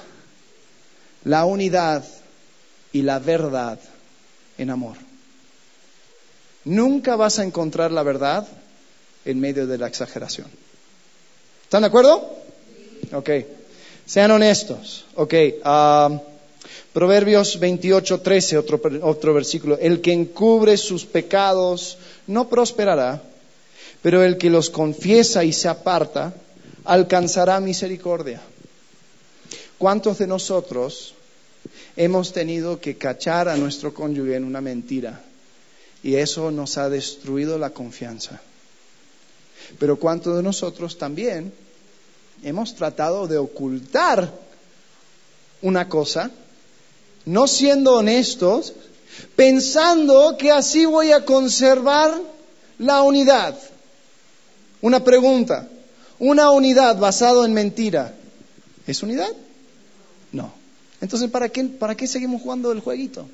[1.23, 2.03] la unidad
[2.91, 3.79] y la verdad
[4.57, 4.97] en amor.
[6.65, 8.47] Nunca vas a encontrar la verdad
[9.25, 10.47] en medio de la exageración.
[11.63, 12.37] ¿Están de acuerdo?
[13.13, 13.29] Ok.
[14.05, 15.05] Sean honestos.
[15.15, 15.33] Ok.
[15.65, 16.19] Um,
[16.93, 19.79] Proverbios 28, 13, otro, otro versículo.
[19.79, 21.97] El que encubre sus pecados
[22.27, 23.21] no prosperará,
[24.03, 26.33] pero el que los confiesa y se aparta
[26.85, 28.41] alcanzará misericordia.
[29.77, 31.13] ¿Cuántos de nosotros
[31.95, 35.21] hemos tenido que cachar a nuestro cónyuge en una mentira
[36.01, 38.41] y eso nos ha destruido la confianza?
[39.79, 41.53] Pero ¿cuántos de nosotros también
[42.43, 44.31] hemos tratado de ocultar
[45.61, 46.29] una cosa,
[47.25, 48.73] no siendo honestos,
[49.35, 52.13] pensando que así voy a conservar
[52.79, 53.57] la unidad.
[54.81, 55.67] Una pregunta,
[56.23, 58.13] una unidad basada en mentira,
[58.87, 59.31] ¿es unidad?
[60.31, 60.53] No.
[61.01, 63.27] Entonces, ¿para qué, para qué seguimos jugando el jueguito?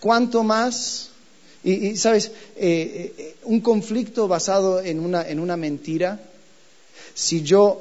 [0.00, 1.10] ¿Cuánto más?
[1.62, 6.20] Y, sabes, eh, eh, un conflicto basado en una, en una mentira
[7.14, 7.80] si yo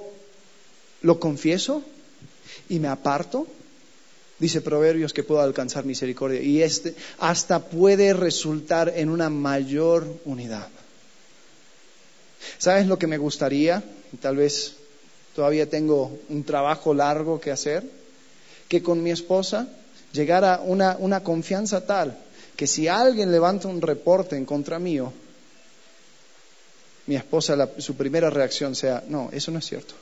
[1.01, 1.81] lo confieso
[2.69, 3.47] y me aparto,
[4.37, 10.69] dice Proverbios que puedo alcanzar misericordia y este hasta puede resultar en una mayor unidad.
[12.57, 13.83] ¿Sabes lo que me gustaría?
[14.21, 14.75] Tal vez
[15.35, 17.83] todavía tengo un trabajo largo que hacer,
[18.67, 19.67] que con mi esposa
[20.11, 22.17] llegara una, una confianza tal
[22.55, 25.11] que si alguien levanta un reporte en contra mío,
[27.07, 29.95] mi esposa, su primera reacción sea, no, eso no es cierto,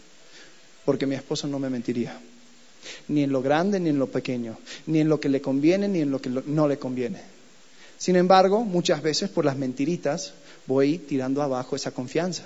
[0.86, 2.20] porque mi esposa no me mentiría,
[3.08, 6.02] ni en lo grande ni en lo pequeño, ni en lo que le conviene ni
[6.02, 7.22] en lo que no le conviene.
[7.98, 10.34] Sin embargo, muchas veces por las mentiritas
[10.72, 12.44] voy tirando abajo esa confianza.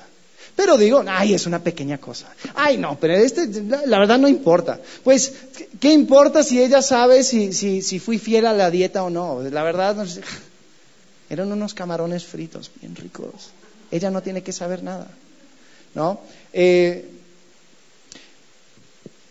[0.55, 2.27] Pero digo, ay, es una pequeña cosa.
[2.53, 4.79] Ay, no, pero este, la, verdad no importa.
[5.03, 5.33] Pues,
[5.79, 9.41] ¿qué importa si ella sabe si, si, si fui fiel a la dieta o no?
[9.41, 10.07] La verdad,
[11.29, 13.51] eran unos camarones fritos bien ricos.
[13.91, 15.07] Ella no tiene que saber nada.
[15.93, 16.19] ¿No?
[16.51, 17.09] Eh,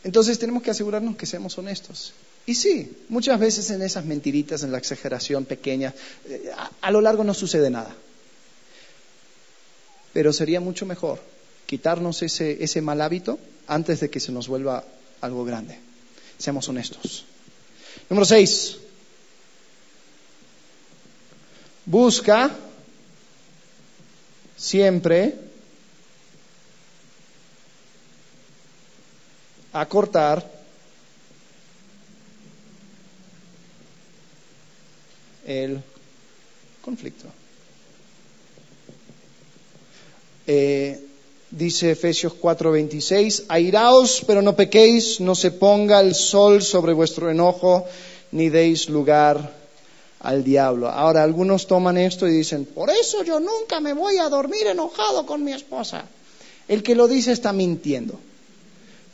[0.04, 2.12] entonces tenemos que asegurarnos que seamos honestos.
[2.46, 5.94] Y sí, muchas veces en esas mentiritas, en la exageración pequeña,
[6.28, 6.50] eh,
[6.82, 7.94] a, lo largo no sucede nada.
[10.14, 11.20] Pero sería mucho mejor
[11.66, 14.84] quitarnos ese, ese mal hábito antes de que se nos vuelva
[15.20, 15.78] algo grande.
[16.38, 17.26] Seamos honestos.
[18.08, 18.76] Número seis.
[21.84, 22.50] Busca
[24.56, 25.34] siempre
[29.72, 30.48] acortar
[35.44, 35.82] el
[36.80, 37.43] conflicto.
[40.46, 41.00] Eh,
[41.50, 47.86] dice Efesios 4:26, airaos pero no pequéis, no se ponga el sol sobre vuestro enojo,
[48.32, 49.52] ni deis lugar
[50.20, 50.88] al diablo.
[50.88, 55.26] Ahora, algunos toman esto y dicen, por eso yo nunca me voy a dormir enojado
[55.26, 56.06] con mi esposa.
[56.66, 58.18] El que lo dice está mintiendo.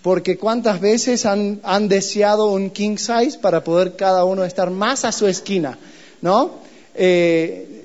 [0.03, 5.13] Porque cuántas veces han, deseado un king size para poder cada uno estar más a
[5.13, 5.77] su esquina,
[6.23, 6.53] ¿no?
[6.95, 7.80] Eh,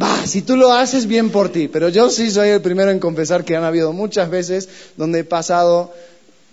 [0.00, 1.68] va, si tú lo haces, bien por ti.
[1.68, 5.24] Pero yo sí soy el primero en confesar que han habido muchas veces donde he
[5.24, 5.92] pasado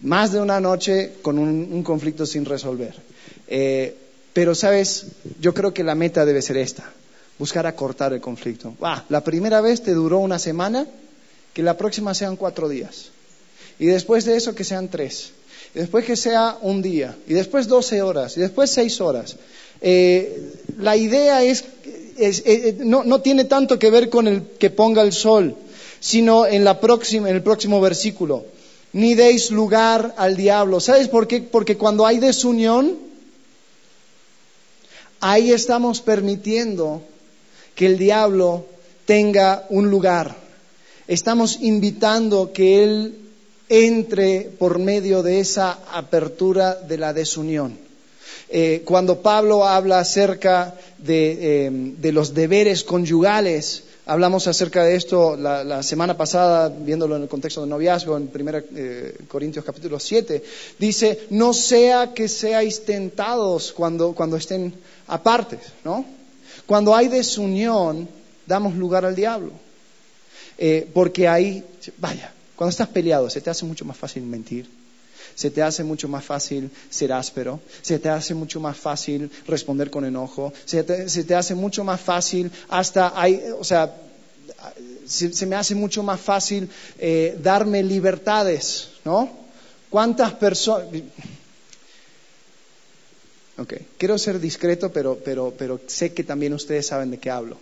[0.01, 2.93] más de una noche con un, conflicto sin resolver.
[3.47, 3.95] Eh,
[4.33, 5.07] pero, ¿sabes?
[5.39, 6.91] Yo creo que la meta debe ser esta,
[7.39, 8.75] buscar acortar el conflicto.
[9.09, 10.85] la primera vez te duró una semana,
[11.53, 13.11] que la próxima sean cuatro días.
[13.79, 15.31] y después de eso que sean tres,
[15.73, 19.35] y después que sea un día, y después doce horas, y después seis horas.
[19.81, 21.65] Eh, la idea es,
[22.79, 25.55] no, no, tiene tanto que ver con el que ponga el sol,
[25.99, 28.45] sino en, la próxima, en el próximo versículo.
[28.93, 30.79] Ni deis lugar al diablo.
[30.79, 31.41] ¿Sabes por qué?
[31.41, 32.97] Porque cuando hay desunión,
[35.19, 37.01] ahí estamos permitiendo
[37.75, 38.65] que el diablo
[39.05, 40.35] tenga un lugar.
[41.07, 43.15] Estamos invitando que él
[43.69, 47.82] entre por medio de esa apertura de la desunión.
[48.55, 55.81] Eh, cuando Pablo habla acerca de, eh, los deberes conyugales, hablamos acerca de esto la,
[55.81, 60.43] semana pasada, viéndolo en el contexto del noviazgo, en 1 eh, Corintios capítulo 7,
[60.77, 64.71] dice, no sea que seáis tentados cuando, cuando estén
[65.07, 66.05] apartes, ¿no?
[66.67, 68.07] Cuando hay desunión,
[68.45, 69.51] damos lugar al diablo.
[70.93, 71.63] porque ahí,
[71.97, 74.69] vaya, cuando estás peleado, se te hace mucho más fácil mentir,
[75.35, 79.89] se te hace mucho más fácil ser áspero, se te hace mucho más fácil responder
[79.89, 83.95] con enojo, se te, hace mucho más fácil hasta, hay, o sea,
[85.05, 86.69] se, me hace mucho más fácil
[86.99, 89.29] eh, darme libertades, ¿no?
[89.89, 90.87] ¿Cuántas personas...
[93.57, 97.57] Ok, quiero ser discreto, pero, pero, pero sé que también ustedes saben de qué hablo.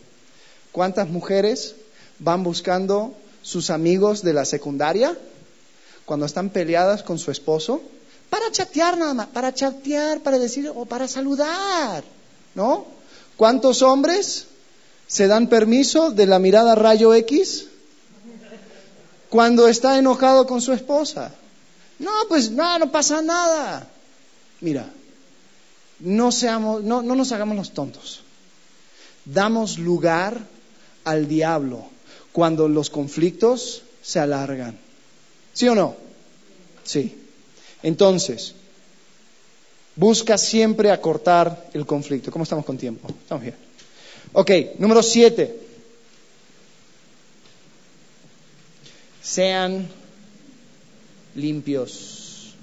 [0.72, 1.76] ¿Cuántas mujeres
[2.19, 5.17] van buscando sus amigos de la secundaria
[6.06, 7.82] cuando están peleadas con su esposo
[8.30, 12.04] para chatear nada más, para chatear, para decir o para saludar,
[12.56, 12.86] ¿no?
[13.36, 14.45] ¿Cuántos hombres
[15.08, 17.66] se dan permiso de la mirada rayo X
[19.30, 21.34] cuando está enojado con su esposa?
[21.99, 23.88] No, pues no, no pasa nada.
[24.62, 24.89] Mira,
[25.99, 28.22] no, seamos, no, no nos hagamos los tontos.
[29.26, 30.39] Damos lugar
[31.04, 31.86] al diablo
[32.32, 34.78] cuando los conflictos se alargan.
[35.54, 35.95] ¿Sí o no?
[36.84, 37.18] Sí.
[37.84, 38.54] Entonces,
[39.95, 42.32] busca siempre acortar el conflicto.
[42.32, 43.08] ¿Cómo estamos con tiempo?
[43.10, 43.56] Estamos bien.
[44.34, 45.60] Ok, número siete.
[49.22, 49.88] Sean
[51.36, 52.54] limpios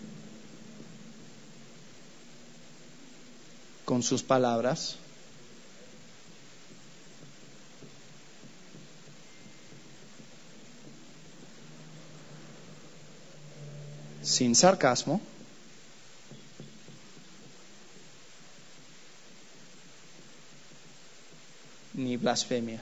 [3.84, 4.96] con sus palabras
[14.28, 15.20] sin sarcasmo,
[21.94, 22.80] ni blasfemia.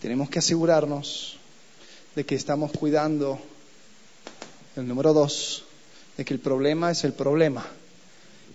[0.00, 1.38] Tenemos que asegurarnos
[2.14, 3.40] de que estamos cuidando,
[4.76, 5.64] el número dos,
[6.18, 7.66] de que el problema es el problema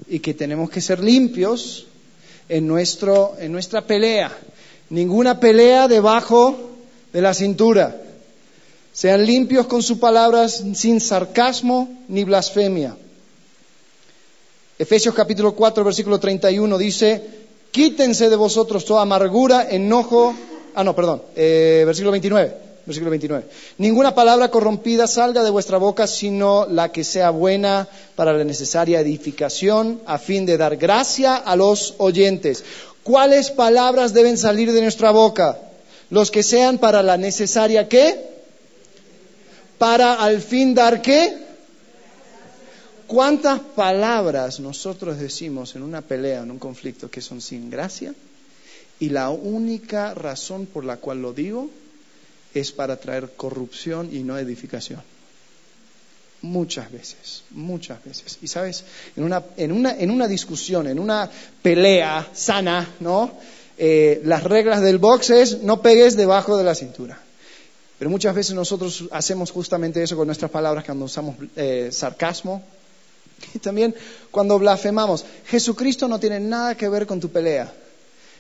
[0.07, 1.87] y que tenemos que ser limpios
[2.47, 4.31] en, nuestro, en nuestra pelea
[4.89, 6.57] ninguna pelea debajo
[7.13, 7.95] de la cintura.
[8.93, 12.95] Sean limpios con sus palabras sin sarcasmo ni blasfemia.
[14.77, 17.21] Efesios capítulo 4, versículo 31 dice,
[17.71, 20.33] quítense de vosotros toda amargura, enojo,
[20.73, 22.53] ah no, perdón, eh, versículo 29,
[22.85, 23.45] versículo 29.
[23.77, 29.01] Ninguna palabra corrompida salga de vuestra boca, sino la que sea buena para la necesaria
[29.01, 32.63] edificación, a fin de dar gracia a los oyentes.
[33.03, 35.57] ¿Cuáles palabras deben salir de nuestra boca?
[36.09, 38.27] Los que sean para la necesaria qué?
[39.77, 41.37] Para al fin dar qué?
[43.07, 48.13] ¿Cuántas palabras nosotros decimos en una pelea, en un conflicto, que son sin gracia?
[48.99, 51.69] Y la única razón por la cual lo digo
[52.53, 55.01] es para traer corrupción y no edificación.
[56.41, 58.37] Muchas veces, muchas veces.
[58.41, 58.85] Y sabes,
[59.15, 61.29] en una, en una, en una discusión, en una
[61.61, 63.31] pelea sana, ¿no?
[63.77, 67.19] Eh, las reglas del box es no pegues debajo de la cintura.
[67.97, 72.63] Pero muchas veces nosotros hacemos justamente eso con nuestras palabras cuando usamos eh, sarcasmo.
[73.53, 73.95] Y también
[74.31, 75.25] cuando blasfemamos.
[75.45, 77.71] Jesucristo no tiene nada que ver con tu pelea,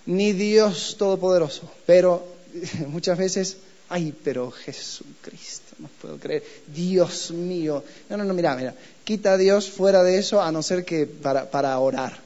[0.05, 1.71] ni Dios Todopoderoso.
[1.85, 2.27] Pero
[2.87, 3.57] muchas veces,
[3.89, 7.83] ay, pero Jesucristo no puedo creer, Dios mío.
[8.09, 11.05] No, no, no, mira, mira, quita a Dios fuera de eso a no ser que
[11.05, 12.17] para, orar.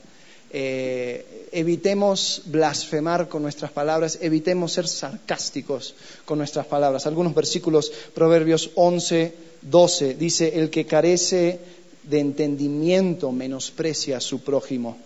[0.51, 5.95] Eh, evitemos blasfemar con nuestras palabras, evitemos ser sarcásticos
[6.26, 7.07] con nuestras palabras.
[7.07, 11.59] Algunos versículos, Proverbios 11, 12, dice, el que carece
[12.03, 14.97] de entendimiento menosprecia a su prójimo,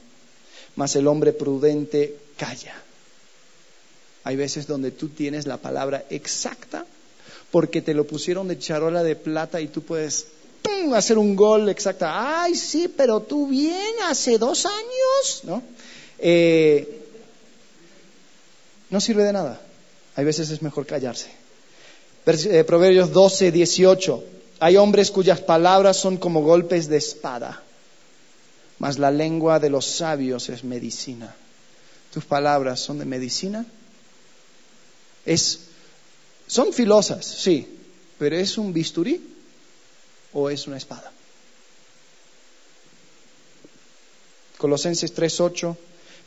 [0.76, 2.87] mas el hombre prudente calla.
[4.28, 6.86] Hay veces donde tú tienes la palabra exacta
[7.50, 10.28] porque te lo pusieron de charola de plata y tú puedes
[10.94, 12.08] hacer un gol exacto.
[12.10, 15.64] Ay, sí, pero tú bien hace dos años, ¿no?
[16.20, 17.06] Eh,
[18.90, 19.62] no sirve de nada.
[20.18, 21.30] Hay veces es mejor callarse.
[22.26, 24.24] Eh, Proverbios 12, 18.
[24.60, 27.64] Hay hombres cuyas palabras son como golpes de espada,
[28.78, 31.34] mas la lengua de los sabios es medicina.
[32.14, 33.66] ¿Tus palabras son de medicina?
[35.28, 35.60] Es,
[36.48, 37.68] son filosas, sí,
[38.18, 39.22] pero ¿es un bisturí
[40.32, 41.12] o es una espada?
[44.58, 45.76] Colosenses 3:8,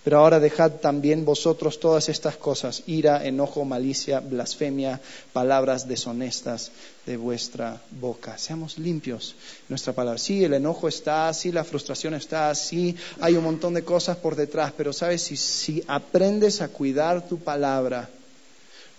[0.05, 5.01] pero ahora dejad también vosotros todas estas cosas, ira, enojo, malicia, blasfemia,
[5.33, 6.71] palabras deshonestas
[7.07, 8.37] de vuestra boca.
[8.37, 9.35] Seamos limpios
[9.71, 10.19] nuestra palabra.
[10.19, 14.37] Sí, el enojo está, sí, la frustración está, sí, hay un montón de cosas por
[14.37, 18.11] detrás, pero sabes, si, si aprendes a cuidar tu palabra,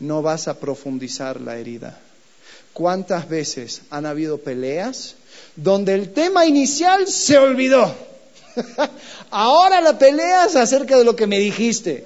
[0.02, 1.98] no vas a profundizar la herida.
[2.74, 5.16] ¿Cuántas veces han habido peleas
[5.56, 7.94] donde el tema inicial se olvidó?
[9.30, 12.06] Ahora la peleas acerca de lo que me dijiste.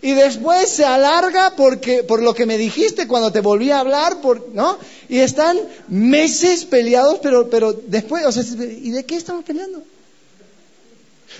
[0.00, 4.20] Y después se alarga porque, por lo que me dijiste cuando te volví a hablar,
[4.20, 4.78] por, ¿no?
[5.08, 8.24] Y están meses peleados, pero, pero después,
[8.58, 9.82] ¿y de qué estamos peleando?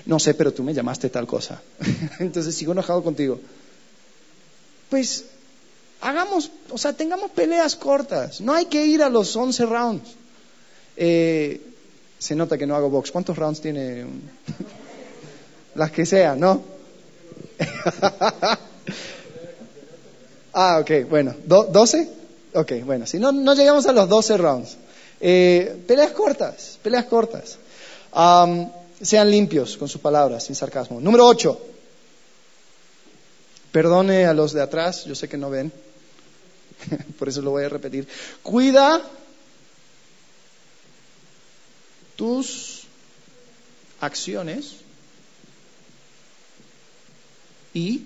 [0.07, 1.61] No sé, pero tú me llamaste tal cosa.
[2.21, 3.41] Entonces sigo enojado contigo.
[4.89, 5.25] Pues
[6.03, 8.41] hagamos, o sea, tengamos peleas cortas.
[8.41, 10.11] No hay que ir a los 11 rounds.
[10.97, 11.61] Eh,
[12.19, 13.11] se nota que no hago box.
[13.11, 14.05] ¿Cuántos rounds tiene?
[15.75, 16.63] Las que sean, ¿no?
[20.53, 21.35] ah, ok, bueno.
[21.47, 22.09] ¿12?
[22.55, 23.07] Ok, bueno.
[23.07, 24.77] Si no, no llegamos a los 12 rounds.
[25.21, 27.59] Eh, peleas cortas, peleas cortas.
[29.01, 31.01] sean limpios con sus palabras, sin sarcasmo.
[31.01, 31.61] Número 8.
[33.71, 35.73] Perdone a los de atrás, yo sé que no ven.
[37.19, 38.07] Por eso lo voy a repetir.
[38.43, 39.03] Cuida
[42.17, 42.83] tus
[44.01, 44.77] acciones
[47.75, 48.03] y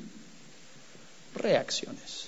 [1.34, 2.26] reacciones.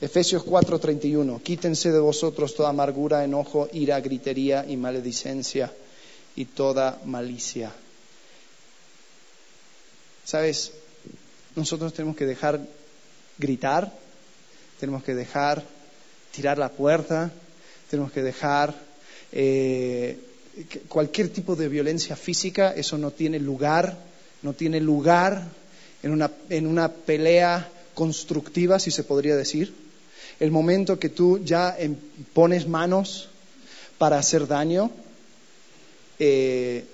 [0.00, 5.72] Efesios 4:31, quítense de vosotros toda amargura, enojo, ira, gritería y maledicencia
[6.36, 7.72] y toda malicia.
[10.28, 10.72] Sabes,
[11.56, 12.60] nosotros tenemos que dejar
[13.38, 13.90] gritar,
[14.78, 15.64] tenemos que dejar
[16.32, 17.32] tirar la puerta,
[17.88, 18.74] tenemos que dejar
[19.32, 20.18] eh,
[20.86, 23.96] cualquier tipo de violencia física, eso no tiene lugar,
[24.42, 25.44] no tiene lugar
[26.02, 29.72] en una, en una pelea constructiva, si se podría decir.
[30.40, 31.96] El momento que tú ya em,
[32.34, 33.30] pones manos
[33.96, 34.90] para hacer daño,
[36.18, 36.84] eh,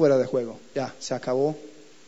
[0.00, 1.54] fuera de juego, ya, se acabó,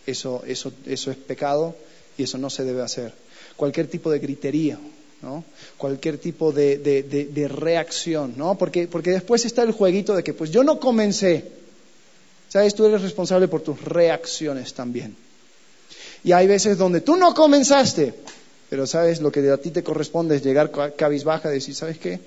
[0.06, 1.76] eso, eso, eso es pecado
[2.16, 3.12] y eso no se debe hacer.
[3.54, 4.78] Cualquier tipo de gritería,
[5.20, 5.44] ¿no?
[5.76, 8.56] cualquier tipo de, de, reacción, ¿no?
[8.56, 11.44] Porque, porque después está el jueguito de que pues yo no comencé,
[12.48, 12.74] ¿sabes?
[12.74, 15.14] Tú eres responsable por tus reacciones también.
[16.24, 18.14] Y hay veces donde tú no comenzaste,
[18.70, 22.20] pero sabes, lo que a ti te corresponde es llegar cabizbaja y decir, ¿sabes qué?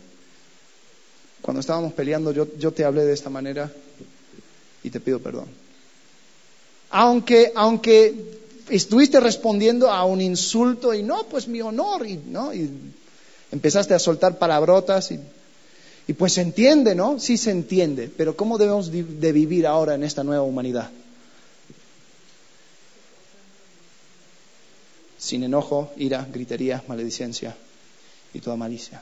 [1.42, 3.72] Cuando estábamos peleando yo, yo te hablé de esta manera
[4.86, 5.48] y te pido perdón.
[6.92, 8.14] Aunque, aunque
[8.70, 12.54] estuviste respondiendo a un insulto y no, pues mi honor, y, ¿no?
[12.54, 12.70] y
[13.52, 15.20] empezaste a soltar palabrotas y,
[16.08, 17.20] y pues se entiende, ¿no?
[17.20, 20.92] Sí se entiende, pero ¿cómo debemos de vivir ahora en esta nueva humanidad?
[25.18, 27.58] Sin enojo, ira, gritería, maledicencia
[28.36, 29.02] y toda malicia.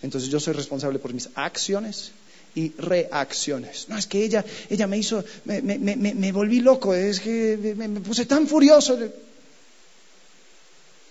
[0.00, 2.12] Entonces yo soy responsable por mis acciones
[2.54, 3.88] y reacciones.
[3.88, 7.74] No, es que ella, ella me hizo, me, me, me, me volví loco, es que
[7.76, 8.98] me, puse tan furioso.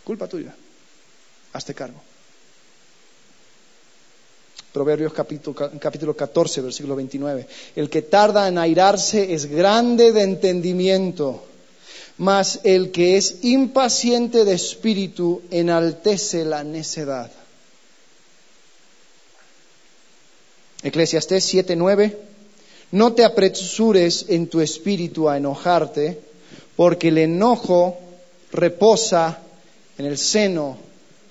[0.04, 0.56] Culpa tuya.
[1.54, 2.02] Hazte cargo.
[4.72, 7.48] Proverbios capítulo, capítulo 14, versículo 29.
[7.76, 11.46] El que tarda en airarse es grande de entendimiento,
[12.18, 17.32] mas el que es impaciente de espíritu enaltece la necedad.
[20.84, 22.16] Eclesiastés 7:9,
[22.92, 26.20] no te apresures en tu espíritu a enojarte,
[26.76, 27.98] porque el enojo
[28.52, 29.40] reposa
[29.98, 30.78] en el seno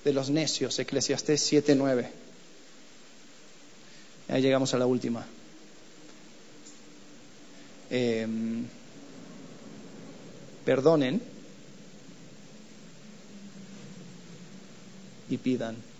[0.04, 0.78] de los necios.
[0.78, 2.08] Eclesiastés 7:9.
[4.28, 5.26] Ahí llegamos a la última.
[7.90, 8.64] Em,
[10.64, 11.20] perdonen
[15.28, 15.91] y pidan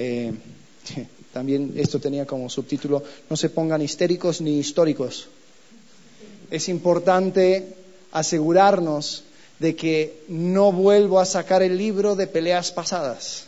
[0.00, 0.32] Eh,
[1.32, 5.28] también esto tenía como subtítulo, no se pongan histéricos ni históricos.
[6.50, 7.76] Es importante
[8.10, 9.24] asegurarnos
[9.58, 13.44] de que no vuelvo a sacar el libro de peleas pasadas,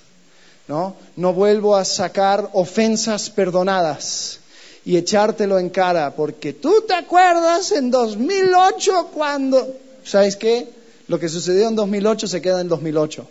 [0.68, 0.94] ¿no?
[1.16, 4.38] No vuelvo a sacar ofensas perdonadas
[4.84, 9.74] y echártelo en cara, porque tú te acuerdas en 2008 cuando,
[10.04, 10.68] ¿sabes qué?
[11.08, 13.26] Lo que sucedió en 2008 se queda en 2008.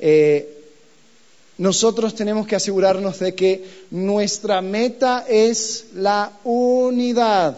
[0.00, 0.55] Eh,
[1.58, 7.56] nosotros tenemos que asegurarnos de que nuestra meta es la unidad,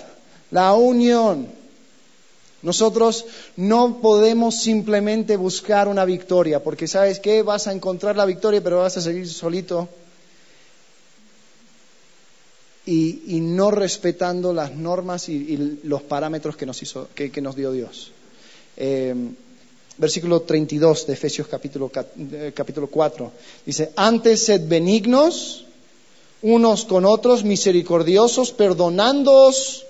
[0.50, 1.48] la unión.
[2.62, 3.24] Nosotros
[3.56, 8.78] no podemos simplemente buscar una victoria, porque sabes qué, vas a encontrar la victoria, pero
[8.78, 9.88] vas a seguir solito
[12.86, 18.12] y, no respetando las normas y, los parámetros que nos, hizo, que, nos dio Dios.
[18.76, 19.14] Eh,
[19.98, 23.32] versículo 32 de Efesios capítulo, eh, capítulo 4
[23.66, 25.64] dice, antes sed benignos
[26.40, 29.84] unos con otros, misericordiosos, perdonándoos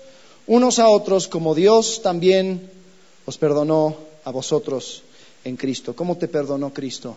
[0.47, 2.69] unos a otros como Dios también
[3.25, 5.03] os perdonó a vosotros
[5.43, 5.95] en Cristo.
[5.95, 7.15] ¿Cómo te perdonó Cristo?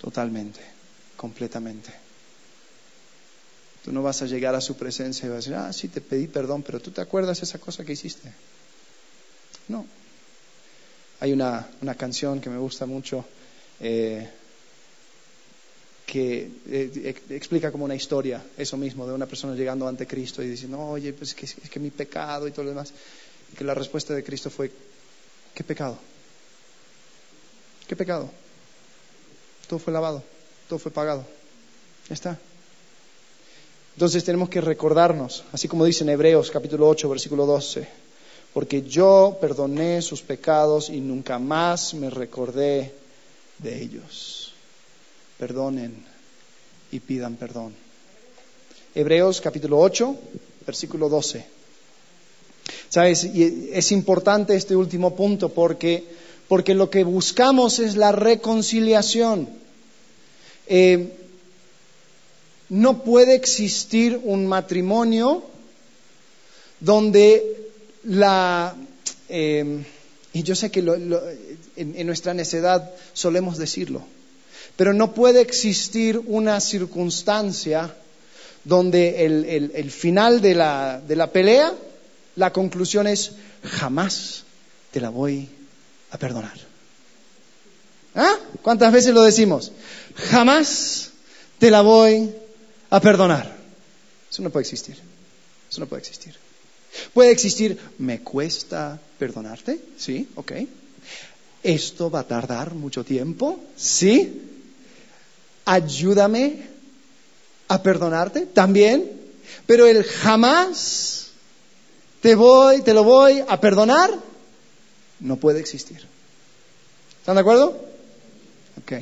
[0.00, 0.60] Totalmente,
[1.16, 1.92] completamente.
[3.84, 6.00] Tú no vas a llegar a su presencia y vas a decir, ah, sí, te
[6.00, 8.32] pedí perdón, pero tú te acuerdas esa cosa que hiciste.
[9.68, 9.84] No.
[11.20, 13.24] Hay una, una canción que me gusta mucho
[13.80, 14.28] eh,
[16.08, 20.48] que eh, explica como una historia, eso mismo, de una persona llegando ante Cristo y
[20.48, 22.92] diciendo, oye, pues es que, es que mi pecado y todo lo demás.
[23.56, 24.70] que la respuesta de Cristo fue,
[25.54, 25.98] ¿qué pecado?
[27.86, 28.30] ¿Qué pecado?
[29.68, 30.22] Todo fue lavado,
[30.68, 31.26] todo fue pagado.
[32.08, 32.38] Ya está.
[33.94, 37.86] Entonces tenemos que recordarnos, así como dice en Hebreos capítulo 8, versículo 12,
[38.52, 42.92] porque yo perdoné sus pecados y nunca más me recordé
[43.58, 44.38] de ellos
[45.38, 45.94] perdonen
[46.90, 47.72] y pidan perdón.
[48.94, 50.16] Hebreos capítulo 8,
[50.66, 51.44] versículo 12.
[52.88, 53.24] ¿Sabes?
[53.24, 56.04] es importante este último punto porque,
[56.48, 59.48] porque lo que buscamos es la reconciliación.
[60.66, 61.12] Eh,
[62.70, 65.42] no puede existir un matrimonio
[66.80, 67.67] donde
[68.04, 68.74] la...
[69.28, 69.84] Eh,
[70.32, 74.02] y yo sé que en nuestra necedad solemos decirlo,
[74.76, 77.94] pero no puede existir una circunstancia
[78.64, 81.74] donde el, final de la, de la pelea,
[82.36, 83.32] la conclusión es,
[83.64, 84.44] jamás
[84.92, 85.48] te la voy
[86.10, 86.56] a perdonar.
[88.14, 88.36] ¿Ah?
[88.62, 89.72] ¿Cuántas veces lo decimos?
[90.30, 91.10] Jamás
[91.58, 92.30] te la voy
[92.90, 93.56] a perdonar.
[94.30, 94.96] Eso no puede existir.
[95.70, 96.34] Eso no puede existir.
[97.12, 100.52] Puede existir, me cuesta perdonarte, sí, ok.
[101.62, 104.42] Esto va a tardar mucho tiempo, sí,
[105.64, 106.62] ayúdame
[107.68, 109.10] a perdonarte también,
[109.66, 111.28] pero el jamás
[112.20, 114.10] te voy, te lo voy a perdonar,
[115.20, 116.06] no puede existir.
[117.20, 117.78] ¿Están de acuerdo?
[118.80, 118.92] Ok.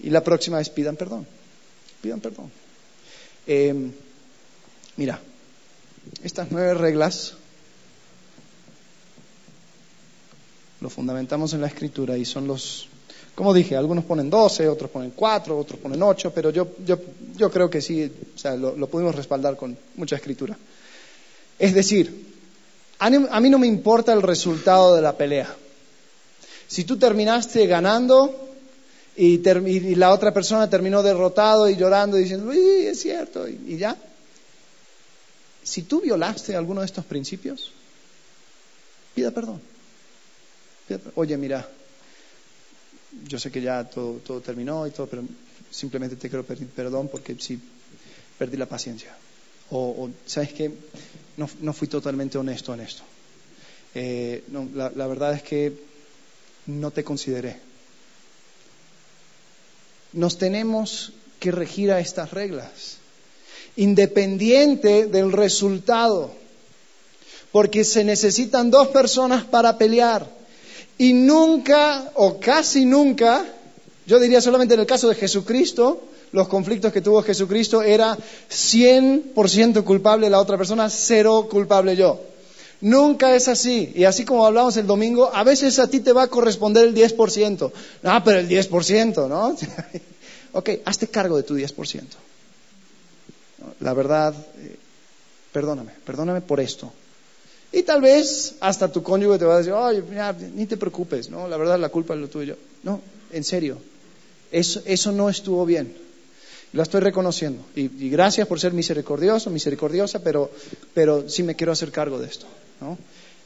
[0.00, 1.26] Y la próxima es pidan perdón.
[2.00, 2.50] Pidan perdón.
[3.46, 3.92] Em,
[4.96, 5.20] mira,
[6.22, 7.34] estas nueve reglas
[10.80, 12.88] lo fundamentamos en la escritura y son los
[13.38, 16.98] como dije, algunos ponen 12, otros ponen 4, otros ponen 8, pero yo, yo,
[17.36, 20.58] yo creo que sí, o sea, lo, pudimos respaldar con mucha escritura.
[21.56, 22.34] Es decir,
[22.98, 25.54] a mí no me importa el resultado de la pelea.
[26.66, 28.56] Si tú terminaste ganando
[29.14, 29.38] y,
[29.94, 33.96] la otra persona terminó derrotado y llorando y diciendo, uy, es cierto, y ya.
[35.68, 37.72] Si tú violaste alguno de estos principios,
[39.14, 39.60] pida perdón.
[41.14, 41.68] Oye, mira,
[43.28, 45.24] yo sé que ya todo, terminó y todo, pero
[45.70, 47.60] simplemente te quiero pedir perdón porque sí
[48.38, 49.14] perdí la paciencia.
[49.70, 50.72] O, ¿sabes qué?
[51.36, 53.02] No, fui totalmente honesto en esto.
[53.94, 54.44] Eh,
[54.74, 55.72] la, la verdad es que
[56.64, 57.60] no te consideré.
[60.14, 62.97] Nos tenemos que regir a estas reglas,
[63.78, 66.30] independiente del resultado,
[67.52, 70.26] porque se necesitan dos personas para pelear.
[70.98, 73.44] Y nunca, o casi nunca,
[74.04, 76.02] yo diría solamente en el caso de Jesucristo,
[76.32, 78.18] los conflictos que tuvo Jesucristo era
[78.50, 82.20] 100% culpable la otra persona, cero culpable yo.
[82.80, 83.92] Nunca es así.
[83.94, 86.94] Y así como hablamos el domingo, a veces a ti te va a corresponder el
[86.96, 87.70] 10%.
[88.02, 89.56] Ah, pero el 10%, ¿no?
[90.52, 92.02] ok, hazte cargo de tu 10%.
[93.80, 94.76] La verdad, eh,
[95.52, 96.92] perdóname, perdóname por esto.
[97.72, 100.02] Y tal vez hasta tu cónyuge te va a decir, oye,
[100.54, 101.48] ni te preocupes, ¿no?
[101.48, 102.56] La verdad la culpa es lo tuyo.
[102.82, 103.00] No,
[103.32, 103.78] en serio,
[104.50, 105.94] eso, eso no estuvo bien.
[106.72, 107.62] La estoy reconociendo.
[107.74, 110.50] Y, gracias por ser misericordioso, misericordiosa, pero,
[110.94, 112.46] pero sí me quiero hacer cargo de esto,
[112.80, 112.98] ¿no?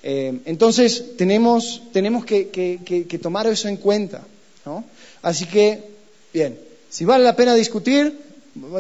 [0.03, 4.23] Eh, entonces, tenemos, tenemos que, que, tomar eso en cuenta.
[4.67, 4.85] ¿no?
[5.23, 5.81] Así que,
[6.35, 6.59] bien,
[6.91, 8.19] si vale la pena discutir,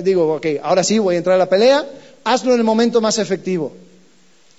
[0.02, 1.86] digo, ok, ahora sí voy a entrar a la pelea,
[2.24, 3.72] hazlo en el momento más efectivo.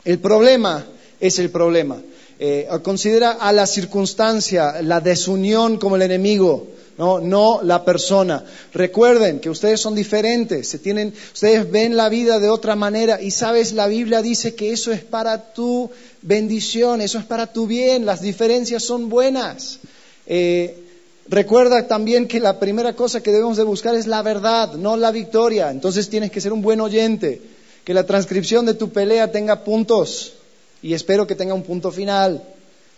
[0.03, 0.85] El problema
[1.19, 2.01] es el problema.
[2.39, 8.43] Eh, considera a la circunstancia, la desunión como el enemigo, no, no la persona.
[8.73, 13.31] Recuerden que ustedes son diferentes, se tienen, ustedes ven la vida de otra manera y
[13.31, 15.89] sabes, la Biblia dice que eso es para tu
[16.21, 19.79] bendición, eso es para tu bien, las diferencias son buenas.
[20.25, 20.82] Eh,
[21.27, 25.11] recuerda también que la primera cosa que debemos de buscar es la verdad, no la
[25.11, 25.71] victoria.
[25.71, 27.41] Entonces tienes que ser un buen oyente,
[27.83, 30.33] que la transcripción de tu pelea tenga puntos
[30.81, 32.43] y espero que tenga un punto final,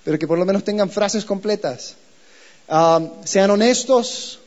[0.04, 1.96] pero que por lo menos tengan frases completas.
[2.68, 4.40] Ah, sean honestos,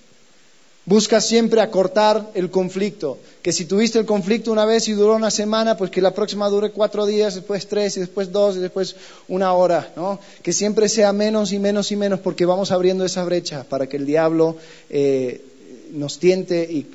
[0.88, 3.18] busca siempre acortar el conflicto.
[3.42, 6.48] Que si tuviste el conflicto una vez y duró una semana, pues que la próxima
[6.48, 8.96] dure cuatro días, después tres, y después dos, y después
[9.28, 9.92] una hora.
[9.96, 10.18] ¿no?
[10.42, 13.98] Que siempre sea menos y menos y menos, porque vamos abriendo esa brecha para que
[13.98, 14.56] el diablo
[14.88, 15.44] eh,
[15.92, 16.86] nos tiente y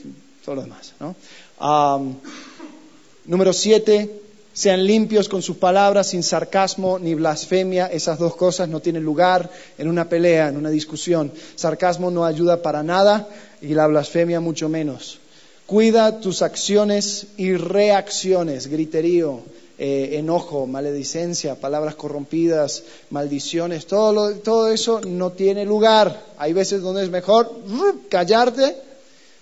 [0.43, 0.93] todo lo demás.
[0.99, 1.15] ¿no?
[3.25, 4.09] Número siete,
[4.53, 7.87] sean limpios con sus palabras, sin sarcasmo ni blasfemia.
[7.87, 11.31] Esas dos cosas no tienen lugar en una pelea, en una discusión.
[11.55, 13.27] Sarcasmo no ayuda para nada
[13.63, 15.19] y la blasfemia mucho menos.
[15.65, 19.41] Cuida tus acciones y reacciones, griterío,
[19.79, 26.21] eh, enojo, maledicencia, palabras corrompidas, maldiciones, todo, todo eso no tiene lugar.
[26.37, 27.49] Hay veces donde es mejor
[28.09, 28.75] callarte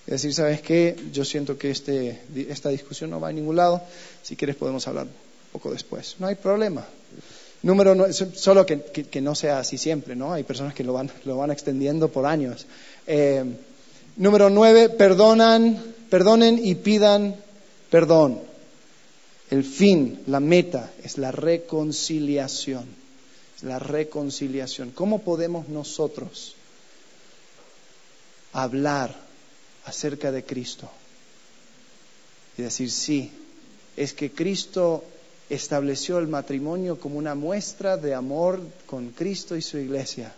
[0.07, 0.95] y decir, ¿sabes qué?
[1.11, 3.81] Yo siento que este, esta discusión no va a ningún lado
[4.21, 5.07] si quieres podemos hablar
[5.51, 6.15] poco después.
[6.19, 6.85] No hay problema.
[7.63, 10.33] Número no, solo que, no sea así siempre, ¿no?
[10.33, 12.65] Hay personas que lo van, lo van extendiendo por años.
[13.05, 13.43] Eh,
[14.15, 17.35] número nueve, perdonan, perdonen y pidan
[17.89, 18.39] perdón.
[19.49, 22.85] El fin, la meta es la reconciliación.
[23.63, 24.91] la reconciliación.
[24.91, 26.55] ¿Cómo podemos nosotros
[28.53, 29.15] hablar
[29.85, 30.89] acerca de Cristo
[32.57, 33.31] y decir, sí,
[33.95, 35.03] es que Cristo
[35.49, 40.33] estableció el matrimonio como una muestra de amor con Cristo y su iglesia.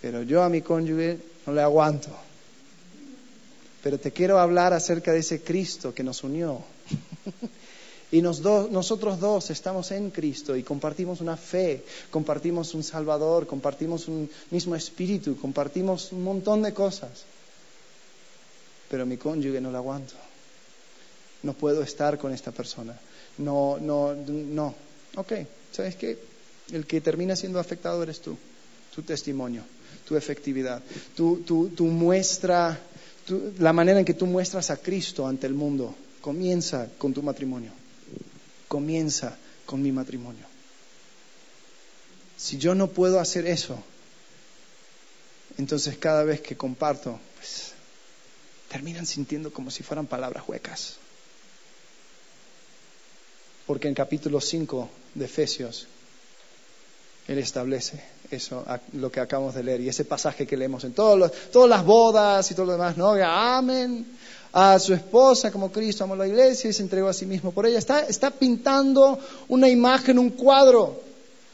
[0.00, 2.10] Pero yo a mi cónyuge no le aguanto.
[3.82, 6.60] Pero te quiero hablar acerca de ese Cristo que nos unió.
[8.12, 14.28] y nosotros dos estamos en Cristo y compartimos una fe, compartimos un Salvador, compartimos un
[14.50, 17.24] mismo espíritu, compartimos un montón de cosas.
[18.90, 20.14] Pero mi cónyuge no le aguanto
[21.46, 22.98] no puedo estar con esta persona.
[23.38, 24.74] No, no, no.
[25.16, 25.32] Ok,
[25.72, 26.18] ¿sabes qué?
[26.72, 28.36] El que termina siendo afectado eres tú,
[28.96, 29.62] tu testimonio,
[30.08, 30.82] tu efectividad,
[31.14, 32.80] tu, tu, muestra,
[33.58, 35.94] la manera en que tú muestras a Cristo ante el mundo.
[36.22, 37.72] Comienza con tu matrimonio.
[38.66, 39.36] Comienza
[39.66, 40.46] con mi matrimonio.
[42.38, 43.78] Si yo no puedo hacer eso,
[45.58, 47.72] entonces cada vez que comparto, pues
[48.70, 50.96] terminan sintiendo como si fueran palabras huecas.
[53.66, 55.86] Porque en capítulo 5 de Efesios,
[57.28, 58.64] Él establece eso,
[58.94, 61.30] lo que acabamos de leer, y ese pasaje que leemos en todas
[61.68, 63.12] las bodas y todo lo demás, ¿no?
[63.12, 64.06] Amén
[64.58, 67.66] a su esposa como Cristo amó la iglesia y se entregó a sí mismo por
[67.66, 67.78] ella.
[67.78, 69.18] Está, está pintando
[69.48, 70.98] una imagen, un cuadro,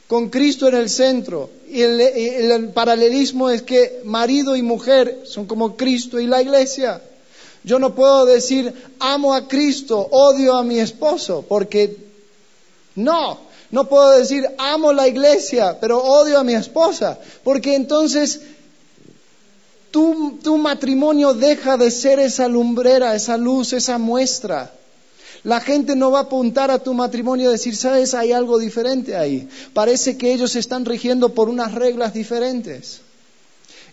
[0.07, 1.51] con Cristo en el centro.
[1.69, 7.03] Y el, el paralelismo es que marido y mujer son como Cristo y la iglesia.
[7.65, 11.97] Yo no puedo decir amo a Cristo, odio a mi esposo, porque
[12.95, 13.41] no,
[13.73, 18.41] no puedo decir amo la iglesia, pero odio a mi esposa, porque entonces
[19.91, 24.73] tu, tu matrimonio deja de ser esa lumbrera, esa luz, esa muestra.
[25.45, 29.17] La gente no va a apuntar a tu matrimonio y decir, sabes, hay algo diferente
[29.17, 29.49] ahí.
[29.75, 33.01] Parece que ellos se están rigiendo por unas reglas diferentes.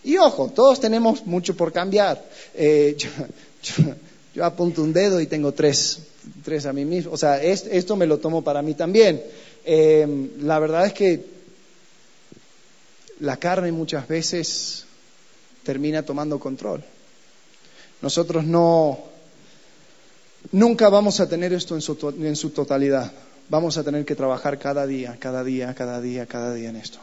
[0.04, 2.22] Y ojo, todos tenemos mucho por cambiar.
[2.54, 2.96] Eh,
[4.34, 5.98] yo, apunto un dedo y tengo tres,
[6.44, 7.12] tres a mí mismo.
[7.12, 9.20] O sea, esto me lo tomo para mí también.
[9.72, 11.24] Eh, la verdad es que
[13.20, 14.84] la carne muchas veces
[15.62, 16.82] termina tomando control.
[18.02, 18.98] Nosotros no,
[20.50, 23.12] nunca vamos a tener esto en su, en su totalidad.
[23.48, 26.98] Vamos a tener que trabajar cada día, cada día, cada día, cada día en esto.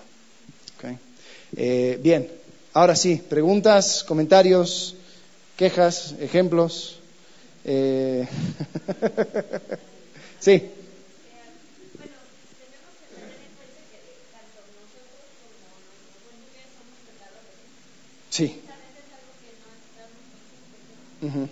[1.56, 2.30] Eh, bien,
[2.74, 4.98] ahora sí, preguntas, comentarios
[5.56, 7.00] quejas, ejemplos.
[7.64, 8.28] Eh...
[10.42, 10.72] sí.
[18.38, 18.54] Sí.
[21.24, 21.48] Uh -huh.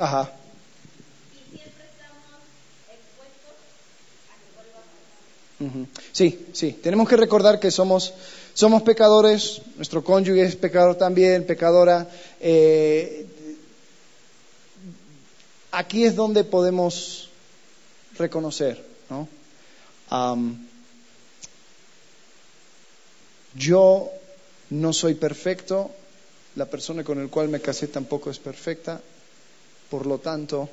[0.00, 0.32] Ajá.
[1.52, 2.42] Y siempre estamos
[2.90, 3.54] expuestos
[4.26, 6.72] a que Sí, sí.
[6.82, 8.12] Tenemos que recordar que somos,
[8.54, 12.08] somos pecadores, nuestro cónyuge es pecador también, pecadora.
[12.40, 13.24] Eh,
[15.70, 17.30] aquí es donde podemos
[18.18, 19.28] reconocer, ¿no?
[20.10, 20.69] Um,
[23.54, 24.10] yo
[24.70, 25.90] no soy perfecto,
[26.56, 29.00] la persona con la cual me casé tampoco es perfecta,
[29.90, 30.68] por lo tanto,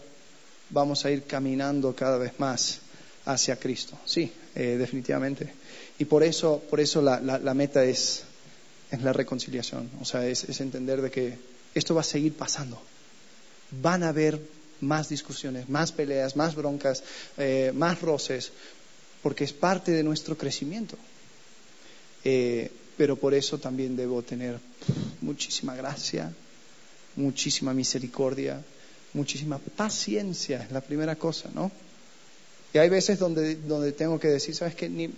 [0.69, 2.80] vamos a ir caminando cada vez más
[3.25, 3.97] hacia Cristo.
[4.05, 5.51] Sí, eh, definitivamente.
[5.99, 8.23] Y por eso, por eso la, la- meta es,
[8.91, 9.89] es la reconciliación.
[10.01, 11.38] O sea, es, es entender de que
[11.73, 12.82] esto va a seguir pasando.
[13.82, 14.39] Van a haber
[14.82, 17.03] más discusiones, más peleas, más broncas,
[17.38, 18.51] eh, más roces,
[19.23, 20.95] porque es parte de nuestro crecimiento.
[22.30, 24.59] Eh, pero por eso también debo tener
[25.21, 26.30] muchísima gracia,
[27.15, 28.61] muchísima misericordia,
[29.13, 31.71] muchísima paciencia, es la primera cosa, ¿no?
[32.73, 34.89] Y hay veces donde, donde tengo que decir, ¿sabes qué?
[34.89, 35.09] Ni,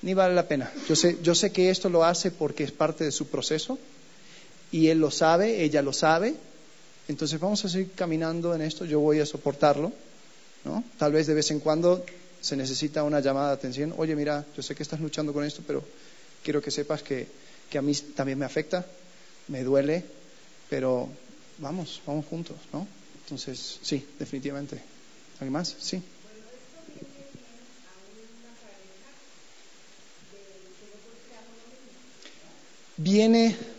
[0.00, 0.72] ni vale la pena.
[0.88, 3.78] Yo sé, yo sé que esto lo hace porque es parte de su proceso
[4.72, 6.34] y él lo sabe, ella lo sabe.
[7.06, 9.92] Entonces vamos a seguir caminando en esto, yo voy a soportarlo,
[10.64, 10.84] ¿no?
[10.96, 12.02] Tal vez de vez en cuando
[12.40, 13.92] se necesita una llamada de atención.
[13.98, 15.84] Oye, mira, yo sé que estás luchando con esto, pero
[16.44, 17.26] quiero que sepas que,
[17.70, 18.86] que a mí también me afecta,
[19.48, 20.04] me duele,
[20.68, 21.08] pero
[21.58, 22.86] vamos, vamos juntos, ¿no?
[23.24, 24.80] Entonces, sí, definitivamente.
[25.40, 25.74] ¿Alguien más?
[25.80, 26.02] Sí.
[32.96, 33.73] Viene.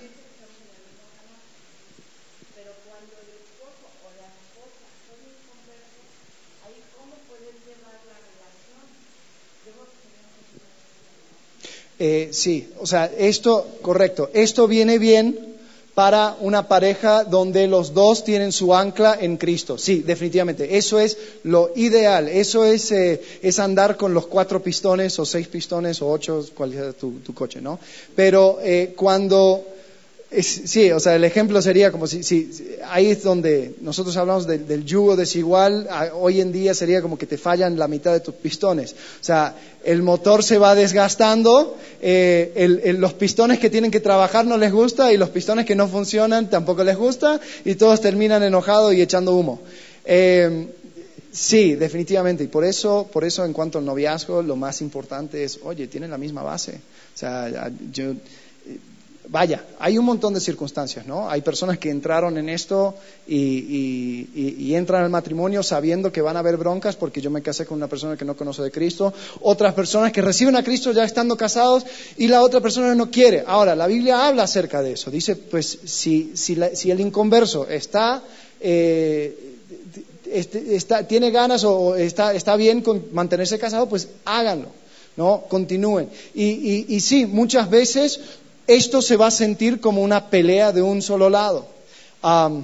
[11.97, 15.55] Eh, sí, o sea, esto, correcto, esto viene bien
[15.93, 19.77] para una pareja donde los dos tienen su ancla en Cristo.
[19.77, 25.17] Sí, definitivamente, eso es lo ideal, eso es, eh, es andar con los cuatro pistones
[25.19, 27.79] o seis pistones o ocho, cual sea tu, tu coche, ¿no?
[28.15, 29.74] Pero eh, cuando...
[30.31, 32.49] Es- sí, o sea, el ejemplo sería como si, si-
[32.89, 37.37] ahí es donde nosotros hablamos del, yugo desigual, hoy en día sería como que te
[37.37, 38.93] fallan la mitad de tus pistones.
[39.21, 44.57] O sea, el motor se va desgastando, eh, los pistones que tienen que trabajar no
[44.57, 48.93] les gusta y los pistones que no funcionan tampoco les gusta y todos terminan enojados
[48.93, 49.61] y echando humo.
[50.05, 50.67] Eh,
[51.31, 52.45] Sí, definitivamente.
[52.45, 56.09] Y por eso, por eso en cuanto al noviazgo, lo más importante es, oye, tienen
[56.09, 56.75] la misma base.
[57.13, 58.13] O sea, yo,
[59.29, 61.29] vaya, hay un montón de circunstancias, ¿no?
[61.29, 62.95] Hay personas que entraron en esto
[63.27, 67.77] y, entran al matrimonio sabiendo que van a haber broncas porque yo me casé con
[67.77, 69.13] una persona que no conoce de Cristo.
[69.41, 71.85] Otras personas que reciben a Cristo ya estando casados
[72.17, 73.43] y la otra persona no quiere.
[73.47, 75.09] Ahora, la Biblia habla acerca de eso.
[75.09, 76.33] Dice, pues, si,
[76.91, 78.21] el inconverso está...
[78.59, 79.51] eh,
[80.31, 84.69] este- está- tiene ganas o está, bien con mantenerse casado, pues háganlo,
[85.15, 85.43] ¿no?
[85.47, 86.09] Continúen.
[86.33, 88.19] Y sí, muchas veces
[88.67, 91.67] esto se va a sentir como una pelea de un solo lado.
[92.21, 92.63] Am,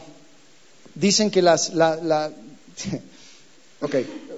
[0.95, 1.73] dicen que las...
[1.73, 2.31] La, la-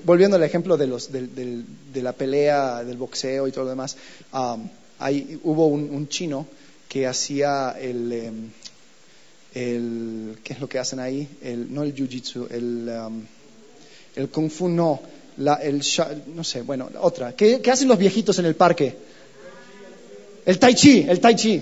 [0.06, 3.96] volviendo al ejemplo de, los, del- de la pelea, del boxeo y todo lo demás,
[5.00, 6.46] hay- hubo un, chino
[6.90, 8.12] que hacía el...
[8.12, 8.50] em,
[9.56, 11.28] el, ¿qué es lo que hacen ahí?
[11.42, 13.22] El, no el jiu-jitsu, el, um,
[14.16, 15.00] el kung fu no,
[15.38, 15.82] la, el,
[16.34, 17.36] no sé, bueno, otra.
[17.36, 18.96] ¿Qué, qué hacen los viejitos en el parque?
[20.46, 21.62] El tai chi, el tai chi,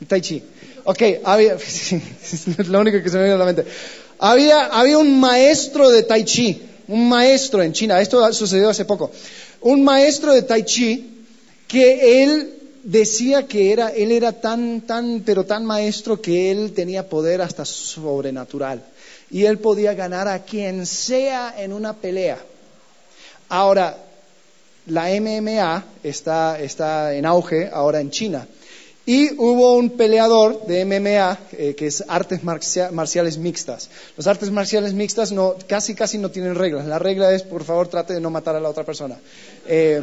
[0.00, 0.42] el tai chi.
[0.84, 3.64] Ok, había, es lo único que se me viene a la mente.
[4.18, 9.10] Había, había un maestro de tai chi, un maestro en China, esto sucedió hace poco,
[9.60, 11.24] un maestro de tai chi
[11.68, 17.08] que él decía que era, él era tan, tan, pero tan maestro que él tenía
[17.08, 18.82] poder hasta sobrenatural.
[19.30, 22.38] Y él podía ganar a quien sea en una pelea.
[23.50, 23.96] Ahora,
[24.88, 28.46] la MMA está, está en auge ahora en China.
[29.06, 33.88] Y hubo un peleador de MMA eh, que es artes marcia- marciales mixtas.
[34.18, 36.84] Los artes marciales mixtas no, casi casi no tienen reglas.
[36.86, 39.16] La regla es, por favor, trate de no matar a la otra persona.
[39.66, 40.02] Eh,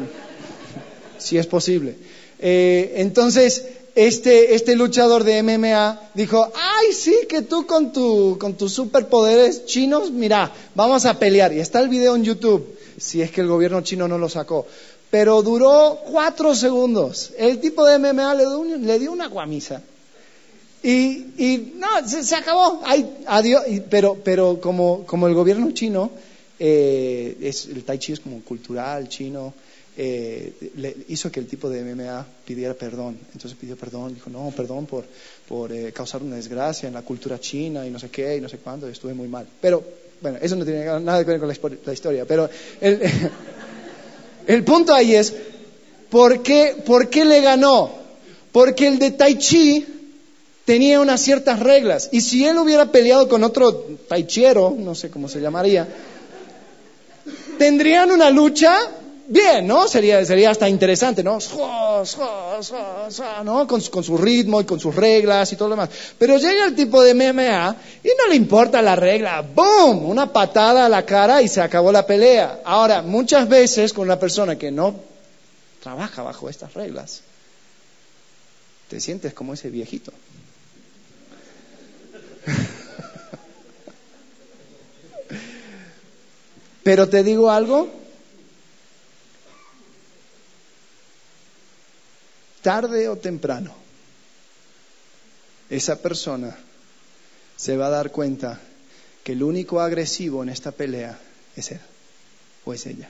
[1.20, 1.96] si es posible.
[2.40, 8.56] Eh, entonces, este, este luchador de MMA dijo, ay, sí, que tú con, tu, con
[8.56, 11.54] tus superpoderes chinos, mira, vamos a pelear.
[11.54, 14.66] Y está el video en YouTube, si es que el gobierno chino no lo sacó.
[15.10, 17.32] Pero duró cuatro segundos.
[17.38, 19.82] El tipo de MMA le dio, una guamisa.
[20.84, 22.82] Y, no, se, acabó.
[23.28, 23.64] Adiós.
[23.90, 26.12] Pero como, el gobierno chino,
[26.60, 29.54] eh, es, el tai chi es como cultural chino,
[29.98, 33.18] eh, le hizo que el tipo de MMA pidiera perdón.
[33.34, 37.88] Entonces pidió perdón, dijo, no, perdón por, eh, causar una desgracia en la cultura china
[37.88, 39.48] y no sé qué y no sé cuánto, y estuve muy mal.
[39.62, 39.84] Pero,
[40.22, 41.48] bueno, eso no tiene nada que ver con
[41.86, 42.26] la, historia.
[42.26, 42.50] Pero
[42.82, 43.02] el,
[44.48, 45.34] el punto ahí es,
[46.10, 47.92] ¿Por qué, ¿Por qué le ganó?
[48.52, 49.86] Porque el de Tai Chi
[50.64, 52.10] tenía unas ciertas reglas.
[52.12, 53.74] Y si él hubiera peleado con otro
[54.08, 55.88] taichiero, no sé cómo se llamaría,
[57.58, 58.78] tendrían una lucha
[59.28, 59.88] bien, ¿no?
[59.88, 61.40] Sería, sería hasta interesante, ¿no?
[63.68, 65.90] Con, con, su ritmo y con sus reglas y todo lo demás.
[66.18, 69.42] Pero llega el tipo de MMA y no le importa la regla.
[69.42, 70.06] ¡Boom!
[70.06, 72.62] Una patada a la cara y se acabó la pelea.
[72.64, 74.96] Ahora, muchas veces con una persona que no
[75.82, 77.22] trabaja bajo estas reglas,
[78.90, 80.12] te sientes como ese viejito.
[86.84, 87.90] Pero te digo algo,
[92.66, 93.70] tarde o temprano,
[95.70, 96.58] esa persona
[97.56, 98.60] se va a dar cuenta
[99.24, 101.16] que el único agresivo en esta pelea
[101.56, 101.80] es él
[102.66, 103.08] o es ella.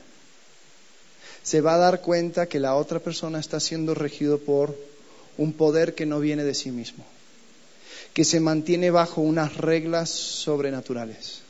[1.42, 4.76] Se va a dar cuenta que la otra persona está siendo regido por
[5.38, 7.06] un poder que no viene de sí mismo,
[8.14, 11.44] que se mantiene bajo unas reglas sobrenaturales.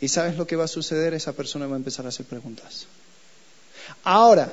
[0.00, 1.12] ¿Y sabes lo que va a suceder?
[1.12, 2.86] Esa persona va a empezar a hacer preguntas.
[4.04, 4.50] Ahora,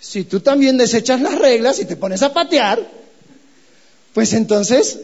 [0.00, 2.80] si tú también desechas las reglas y te pones a patear,
[4.14, 4.98] pues entonces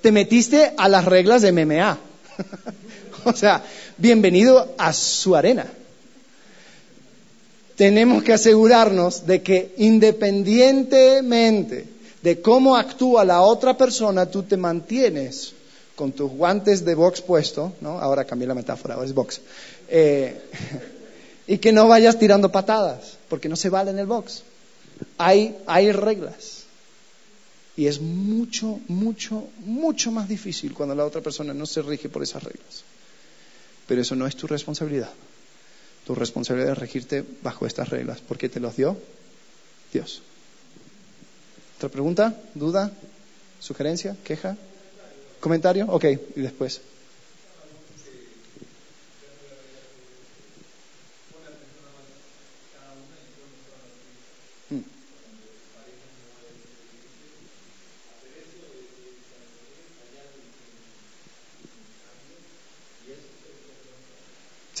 [0.00, 1.98] te metiste a las reglas de MMA.
[3.24, 3.64] o sea,
[3.96, 5.66] bienvenido a su arena.
[7.76, 11.86] Tenemos que asegurarnos de que independientemente
[12.22, 15.54] de cómo actúa la otra persona, tú te mantienes
[15.96, 17.98] con tus guantes de box puesto, ¿no?
[17.98, 19.40] Ahora cambié la metáfora, ahora es box.
[19.88, 20.38] Eh,
[21.50, 24.44] y que no vayas tirando patadas, porque no se vale en el box.
[25.18, 26.62] Hay, hay reglas.
[27.76, 32.22] Y es mucho, mucho, mucho más difícil cuando la otra persona no se rige por
[32.22, 32.84] esas reglas.
[33.88, 35.10] Pero eso no es tu responsabilidad.
[36.06, 38.20] Tu responsabilidad es regirte bajo estas reglas.
[38.20, 38.96] ¿Por qué te los dio?
[39.92, 40.22] Dios.
[41.78, 42.40] ¿Otra pregunta?
[42.54, 42.92] ¿Duda?
[43.58, 44.16] ¿Sugerencia?
[44.22, 44.56] ¿Queja?
[45.40, 45.86] ¿Comentario?
[45.88, 46.80] Ok, y después.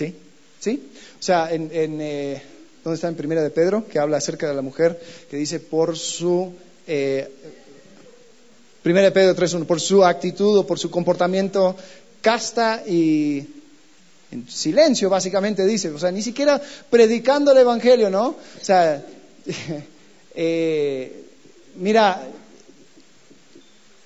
[0.00, 0.16] ¿Sí?
[0.60, 0.82] ¿Sí?
[1.18, 2.42] O sea, en, eh,
[2.82, 3.86] ¿dónde está en Primera de Pedro?
[3.86, 4.98] Que habla acerca de la mujer,
[5.30, 6.54] que dice por su...
[6.86, 7.28] Eh,
[8.82, 11.76] Primera de Pedro 3.1, por su actitud o por su comportamiento
[12.22, 13.46] casta y
[14.30, 15.90] en silencio, básicamente dice.
[15.90, 18.28] O sea, ni siquiera predicando el Evangelio, ¿no?
[18.28, 19.04] O sea,
[20.34, 21.24] eh,
[21.76, 22.26] mira,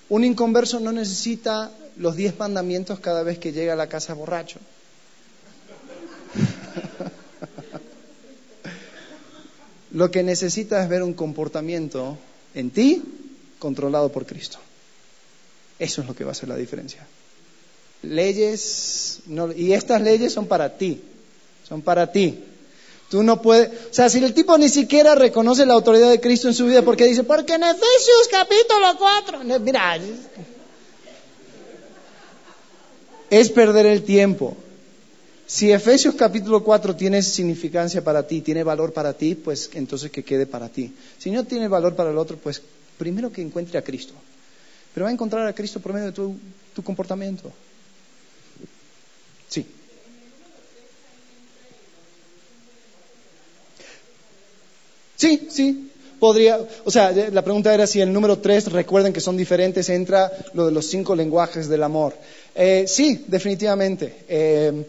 [0.08, 4.58] un inconverso no necesita los diez mandamientos cada vez que llega a la casa borracho.
[9.92, 12.18] Lo que necesitas es ver un comportamiento
[12.54, 13.02] en ti
[13.60, 14.58] controlado por Cristo.
[15.78, 17.06] Eso es lo que va a hacer la diferencia.
[18.02, 19.20] Leyes,
[19.56, 21.00] y estas leyes son para ti,
[21.68, 22.40] son para ti.
[23.08, 26.48] Tú no puedes, o sea, si el tipo ni siquiera reconoce la autoridad de Cristo
[26.48, 29.98] en su vida porque dice, porque en Efesios capítulo 4, mira,
[33.30, 34.56] es perder el tiempo.
[35.46, 40.24] Si Efesios capítulo 4 tiene significancia para ti, tiene valor para ti, pues entonces que
[40.24, 40.92] quede para ti.
[41.18, 42.62] Si no tiene valor para el otro, pues
[42.96, 44.14] primero que encuentre a Cristo.
[44.94, 47.52] Pero va a encontrar a Cristo por medio de tu, comportamiento.
[49.48, 49.66] Sí.
[55.16, 55.90] Sí, sí.
[56.18, 60.32] Podría, o sea, la pregunta era si el número 3, recuerden que son diferentes, entra
[60.54, 62.14] lo de los cinco lenguajes del amor.
[62.54, 64.24] Eh, sí, definitivamente.
[64.26, 64.86] Eh,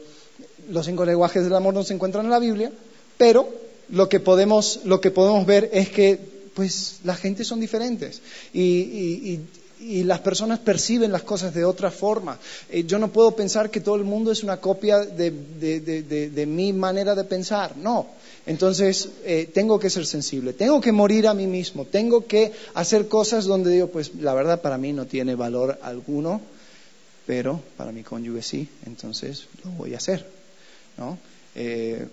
[0.70, 2.72] los cinco lenguajes del amor no se encuentran en la Biblia,
[3.18, 3.48] pero
[3.90, 6.20] lo que podemos, lo que podemos ver es que
[6.54, 8.22] pues la gente son diferentes
[8.54, 9.40] y,
[9.78, 12.40] las personas perciben las cosas de otra forma.
[12.72, 17.14] Eh, yo no puedo pensar que todo el mundo es una copia de, mi manera
[17.14, 18.08] de pensar, no.
[18.48, 23.08] Entonces, eh, tengo que ser sensible, tengo que morir a mí mismo, tengo que hacer
[23.10, 26.42] cosas donde digo, pues la verdad para mí no tiene valor alguno,
[27.28, 30.35] pero para mi cónyuge sí, entonces lo voy a hacer.
[30.98, 31.18] ¿No?
[31.56, 32.06] Eh,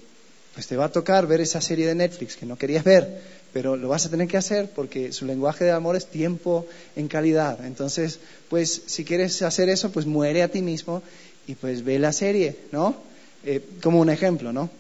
[0.54, 3.22] pues te va a tocar ver esa serie de Netflix que no querías ver,
[3.52, 7.09] pero lo vas a tener que hacer porque su lenguaje de amor es tiempo en
[7.09, 7.64] calidad.
[7.64, 8.18] Entonces,
[8.48, 11.02] pues si quieres hacer eso, pues muere a ti mismo
[11.46, 12.96] y pues ve la serie, ¿no?
[13.44, 14.70] Eh, como un ejemplo, ¿no?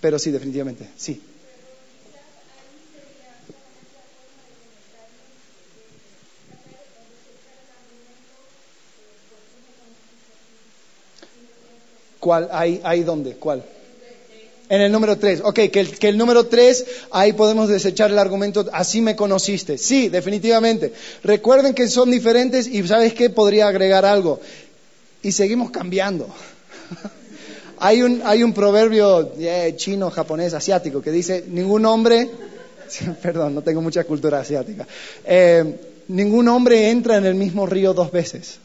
[0.00, 1.20] pero sí, definitivamente, sí.
[12.26, 12.48] ¿Cuál?
[12.50, 13.36] ¿Hay, hay dónde?
[13.36, 13.62] ¿Cuál?
[14.68, 15.40] En el número tres.
[15.44, 19.78] Ok, que el, que el número tres, ahí podemos desechar el argumento, así me conociste.
[19.78, 20.92] Sí, definitivamente.
[21.22, 23.30] Recuerden que son diferentes y ¿sabes qué?
[23.30, 24.40] Podría agregar algo.
[25.22, 26.26] Y seguimos cambiando.
[27.78, 32.28] hay, un, hay un proverbio eh, chino, japonés, asiático que dice, ningún hombre,
[33.22, 34.84] perdón, no tengo mucha cultura asiática,
[35.24, 35.76] eh,
[36.08, 38.58] ningún hombre entra en el mismo río dos veces.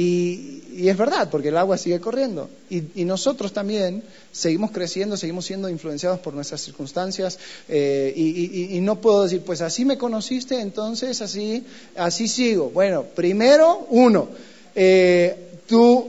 [0.00, 2.48] Y, es verdad, porque el agua sigue corriendo.
[2.70, 7.36] Y, nosotros también seguimos creciendo, seguimos siendo influenciados por nuestras circunstancias.
[7.68, 11.64] Eh, y, no puedo decir, pues así me conociste, entonces así,
[11.96, 12.70] así sigo.
[12.70, 14.28] Bueno, primero, uno,
[14.76, 16.08] eh, tú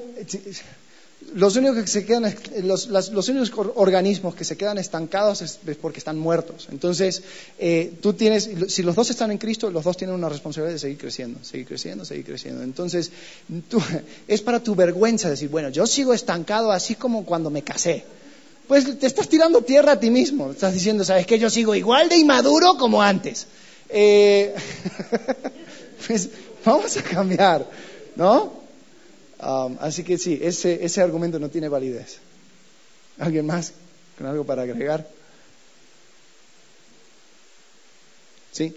[1.35, 2.33] los únicos que se quedan,
[2.63, 2.87] los,
[3.29, 6.67] únicos organismos que se quedan estancados es, porque están muertos.
[6.71, 7.23] Entonces,
[7.57, 10.79] eh, tú tienes, si los dos están en Cristo, los dos tienen una responsabilidad de
[10.79, 12.63] seguir creciendo, seguir creciendo, seguir creciendo.
[12.63, 13.11] Entonces,
[14.27, 18.03] es para tu vergüenza decir, bueno, yo sigo estancado así como cuando me casé.
[18.67, 20.51] Pues te estás tirando tierra a ti mismo.
[20.51, 21.39] Estás diciendo, ¿sabes qué?
[21.39, 23.47] Yo sigo igual de inmaduro como antes.
[23.89, 24.53] Eh,
[26.07, 26.29] pues
[26.63, 27.65] vamos a cambiar,
[28.15, 28.58] ¿no?
[29.41, 32.19] Um, así que sí, ese, ese argumento no tiene validez.
[33.19, 33.73] ¿Alguien más
[34.17, 35.07] con algo para agregar?
[38.51, 38.75] ¿Sí?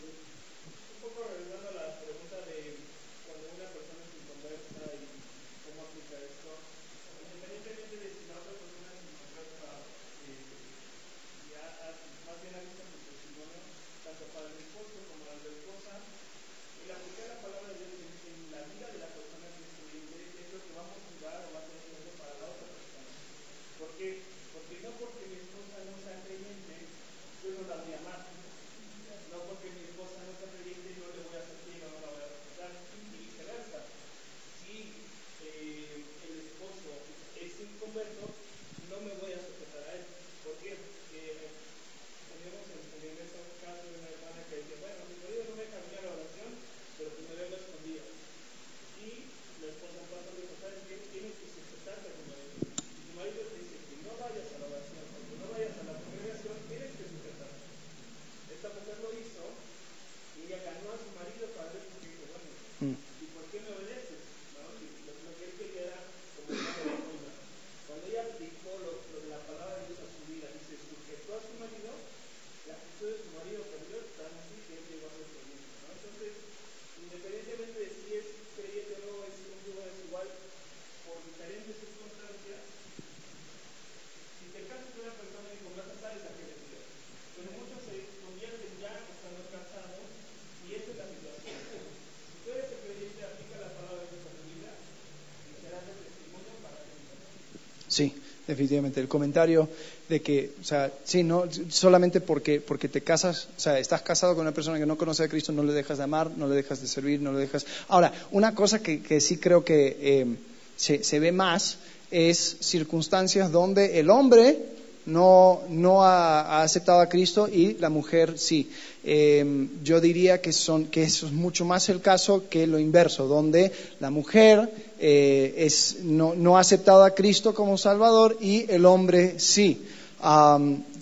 [97.92, 98.10] Sí,
[98.46, 99.00] definitivamente.
[99.00, 99.68] El comentario
[100.08, 104.34] de que, o sea, sí, no, solamente porque, porque te casas, o sea, estás casado
[104.34, 106.54] con una persona que no conoce a Cristo, no le dejas de amar, no le
[106.54, 107.66] dejas de servir, no le dejas.
[107.88, 110.26] Ahora, una cosa que, sí creo que eh,
[110.74, 111.76] se, se ve más
[112.10, 114.58] es circunstancias donde el hombre
[115.06, 118.70] no, no ha, aceptado a Cristo y la mujer sí.
[119.04, 123.26] Em, yo diría que, son, que eso es mucho más el caso que lo inverso,
[123.26, 124.70] donde la mujer
[125.04, 129.82] eh, es, no, no, ha aceptado a Cristo como Salvador y el hombre sí.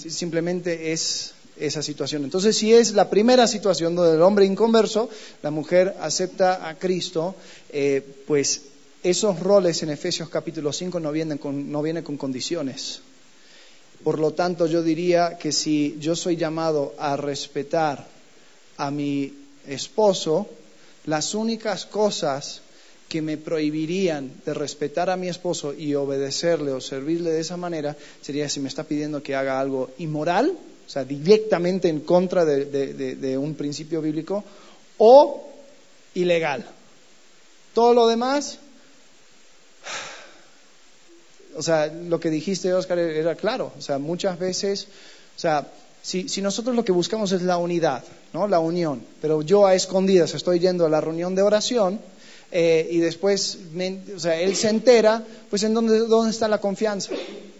[0.08, 2.24] simplemente es esa situación.
[2.24, 5.10] Entonces, si es la primera situación donde el hombre inconverso,
[5.42, 7.34] la mujer acepta a Cristo,
[7.68, 8.62] eh, pues
[9.02, 13.02] esos roles en Efesios capítulo 5 no vienen con, no vienen con condiciones.
[14.02, 18.06] Por lo tanto, yo diría que si yo soy llamado a respetar
[18.78, 19.34] a mi
[19.66, 20.48] esposo,
[21.04, 22.62] las únicas cosas
[23.10, 27.96] que me prohibirían de respetar a mi esposo y obedecerle o servirle de esa manera
[28.22, 30.56] sería si me está pidiendo que haga algo inmoral,
[30.86, 34.44] o sea, directamente en contra de, un principio bíblico,
[34.98, 35.44] o
[36.14, 36.64] ilegal.
[37.74, 38.58] Todo lo demás
[41.56, 43.72] o sea, lo que dijiste, Oscar, era claro.
[43.76, 44.86] O sea, muchas veces,
[45.36, 45.66] o sea,
[46.00, 48.46] si, nosotros lo que buscamos es la unidad, ¿no?
[48.46, 52.00] La unión, pero yo a escondidas estoy yendo a la reunión de oración
[52.52, 53.58] eh, y después,
[54.14, 57.12] o sea, él se entera, pues en dónde, dónde está la confianza,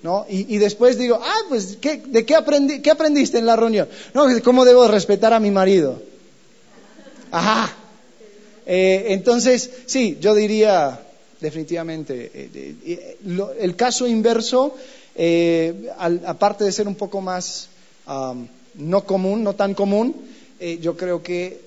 [0.03, 0.27] ¿no?
[0.29, 3.89] Y, después digo, ah, pues, ¿de qué, aprendí, qué aprendiste en la reunión?
[4.15, 6.03] No, ¿cómo debo respetar a mi marido?
[7.31, 7.77] Ajá.
[8.67, 11.01] Eh, entonces, sí, yo diría,
[11.41, 12.31] definitivamente.
[12.35, 13.17] Eh,
[13.59, 14.75] el caso inverso,
[15.15, 17.69] eh, aparte de ser un poco más
[18.75, 20.15] no común, no tan común,
[20.81, 21.61] yo creo que,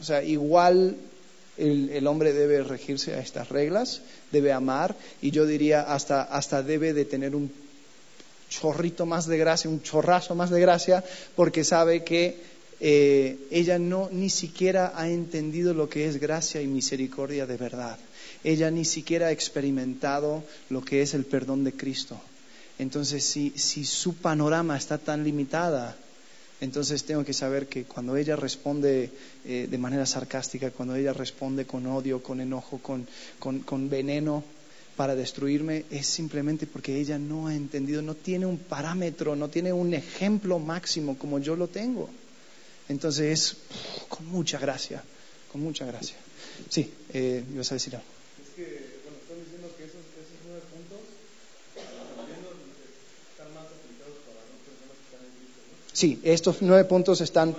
[0.00, 0.96] o sea, igual
[1.56, 4.00] el, hombre debe regirse a estas reglas,
[4.30, 7.52] debe amar y yo diría hasta, hasta debe de tener un
[8.48, 11.04] chorrito más de gracia, un chorrazo más de gracia,
[11.36, 12.36] porque sabe que
[12.80, 17.98] eh, ella no ni siquiera ha entendido lo que es gracia y misericordia de verdad.
[18.44, 22.20] Ella ni siquiera ha experimentado lo que es el perdón de Cristo.
[22.78, 25.96] Entonces, si, si su panorama está tan limitada,
[26.62, 29.10] entonces tengo que saber que cuando ella responde
[29.44, 33.08] eh, de manera sarcástica, cuando ella responde con odio, con enojo, con,
[33.40, 34.44] con, veneno
[34.94, 39.72] para destruirme, es simplemente porque ella no ha entendido, no tiene un parámetro, no tiene
[39.72, 42.08] un ejemplo máximo como yo lo tengo.
[42.88, 43.56] Entonces es
[44.08, 45.02] con mucha gracia,
[45.50, 46.14] con mucha gracia.
[46.68, 48.06] Sí, eh, ibas a decir algo.
[48.38, 51.02] Es que, bueno, están diciendo que esos, esos nueve puntos
[53.34, 55.58] están más aplicados para las personas que están en Cristo.
[55.92, 57.54] Sí, estos nueve puntos están.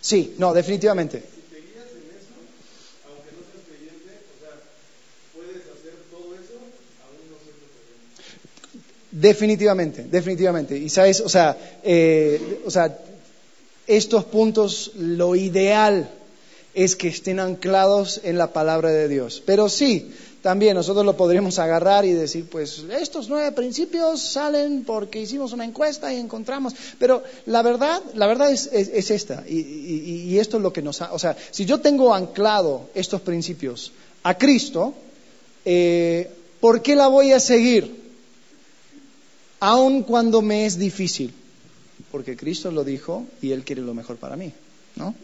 [0.00, 1.22] Sí, no, definitivamente.
[9.10, 10.76] Definitivamente, definitivamente.
[10.76, 12.98] Y sabes, o sea, eh, o sea,
[13.86, 16.10] estos puntos, lo ideal
[16.74, 19.42] es que estén anclados en la palabra de Dios.
[19.46, 20.12] Pero sí,
[20.44, 25.64] también nosotros lo podríamos agarrar y decir, pues estos nueve principios salen porque hicimos una
[25.64, 28.66] encuesta y encontramos, pero la verdad, la verdad es,
[29.10, 33.22] esta, y, esto es lo que nos ha, o sea, si yo tengo anclado estos
[33.22, 33.92] principios
[34.22, 34.92] a Cristo,
[35.64, 36.30] eh,
[36.60, 38.04] ¿por qué la voy a seguir?
[39.60, 41.32] Aun cuando me es difícil,
[42.12, 44.52] porque Cristo lo dijo y Él quiere lo mejor para mí,
[44.96, 45.14] ¿no?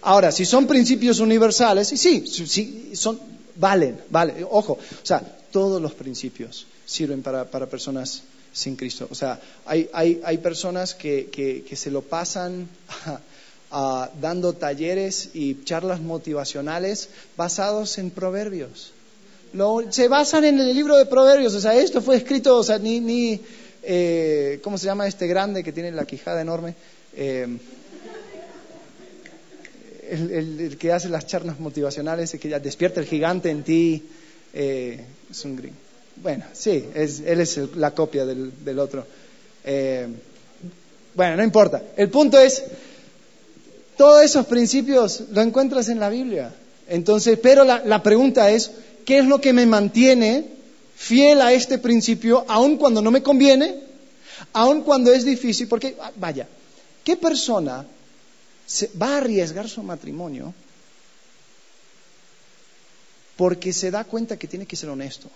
[0.00, 3.20] Ahora, si son principios universales, sí, sí, son,
[3.56, 5.20] valen, vale, ojo, o sea,
[5.50, 8.22] todos los principios sirven para, personas
[8.52, 9.08] sin Cristo.
[9.10, 12.68] O sea, hay, hay, personas que, que, se lo pasan
[14.20, 18.92] dando talleres y charlas motivacionales basados en proverbios.
[19.90, 23.00] se basan en el libro de proverbios, o sea, esto fue escrito, o sea, ni,
[23.00, 23.40] ni
[23.82, 26.74] eh, ¿cómo se llama este grande que tiene la quijada enorme?
[27.14, 27.46] Eh,
[30.12, 34.02] el, que hace las charlas motivacionales, el que ya despierta el gigante en ti,
[34.52, 35.76] eh, es un gringo.
[36.16, 39.06] Bueno, sí, él es la copia del, otro.
[39.64, 40.06] Eh,
[41.14, 41.82] bueno, no importa.
[41.96, 42.62] El punto es,
[43.96, 46.52] todos esos principios lo encuentras en la Biblia.
[46.88, 48.70] Entonces, pero la, la pregunta es,
[49.04, 50.44] ¿qué es lo que me mantiene
[50.96, 53.76] fiel a este principio, aun cuando no me conviene,
[54.52, 55.66] aun cuando es difícil?
[55.68, 56.46] Porque, ah, vaya,
[57.02, 57.86] ¿qué persona
[59.00, 60.54] va a arriesgar su matrimonio
[63.36, 65.28] porque se da cuenta que tiene que ser honesto.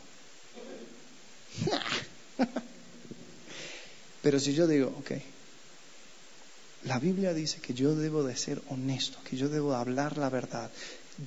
[4.23, 5.12] Pero si yo digo, ok,
[6.85, 10.31] la Biblia dice que yo debo de ser honesto, que yo debo de hablar la
[10.31, 10.70] verdad.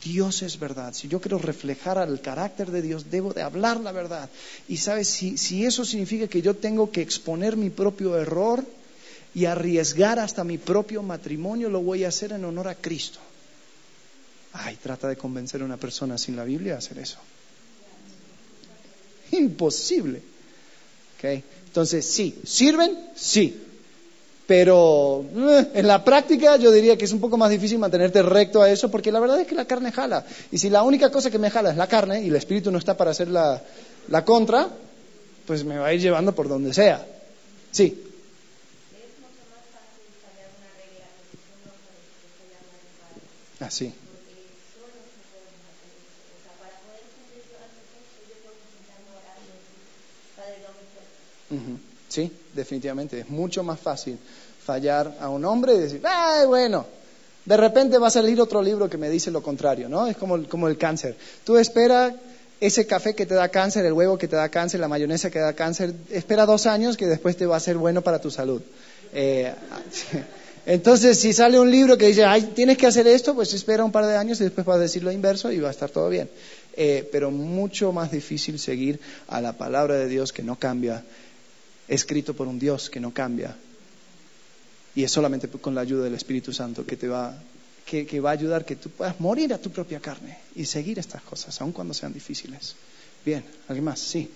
[0.04, 0.94] Dios es verdad.
[0.94, 4.30] Si yo quiero reflejar al carácter de Dios, debo de hablar la verdad.
[4.68, 8.64] Y sabes, si, si eso significa que yo tengo que exponer mi propio error,
[9.34, 13.20] y arriesgar hasta mi propio matrimonio, lo voy a hacer en honor a Cristo.
[14.54, 17.20] Ay, trata de convencer a una persona sin la Biblia a hacer eso.
[19.32, 20.22] Imposible.
[21.18, 21.44] ¿Okay?
[21.68, 22.98] Entonces, sí, ¿sirven?
[23.16, 23.66] Sí.
[24.48, 28.64] Pero eh, en la práctica yo diría que es un poco más difícil mantenerte recto
[28.64, 30.26] a eso porque la verdad es que la carne jala.
[30.52, 32.80] Y si la única cosa que me jala es la carne y el espíritu no
[32.80, 33.62] está para hacer la,
[34.08, 34.70] la contra,
[35.46, 37.06] pues me va a ir llevando por donde sea.
[37.72, 38.09] Sí.
[43.60, 43.94] Así.
[52.08, 53.20] Sí, definitivamente.
[53.20, 54.18] Es mucho más fácil
[54.66, 56.86] fallar a un hombre y decir, ¡ay, bueno!
[57.46, 60.08] De repente va a salir otro libro que me dice lo contrario, ¿no?
[60.08, 61.16] Es como, como el cáncer.
[61.44, 62.16] Tú espera
[62.60, 65.40] ese café que te da cáncer, el huevo que te da cáncer, la mayonesa que
[65.40, 68.62] da cáncer, espera dos años que después te va a ser bueno para tu salud.
[69.14, 69.54] Eh,
[70.66, 73.92] entonces, si sale un libro que dice, Ay, tienes que hacer esto, pues espera un
[73.92, 76.10] par de años y después va a decir lo inverso y va a estar todo
[76.10, 76.30] bien.
[76.74, 81.04] Eh, pero mucho más difícil seguir a la palabra de Dios que no cambia,
[81.88, 83.56] escrito por un Dios que no cambia.
[84.96, 87.38] Y es solamente con la ayuda del Espíritu Santo que te va,
[87.86, 91.00] que, que va a ayudar que tú puedas morir a tu propia carne y seguir
[91.00, 92.76] estas cosas, aun cuando sean difíciles.
[93.26, 94.00] Bien, ¿alguien más?
[94.00, 94.30] Sí.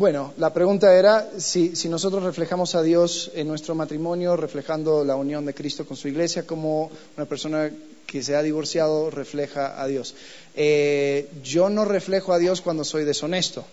[0.00, 5.14] Bueno, la pregunta era si, si, nosotros reflejamos a Dios en nuestro matrimonio, reflejando la
[5.14, 7.70] unión de Cristo con su iglesia, como una persona
[8.06, 10.14] que se ha divorciado refleja a Dios.
[10.56, 13.66] Eh, yo no reflejo a Dios cuando soy deshonesto.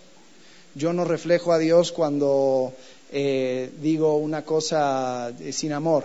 [0.74, 2.74] Yo no reflejo a Dios cuando
[3.10, 6.04] eh, digo una cosa eh, sin amor.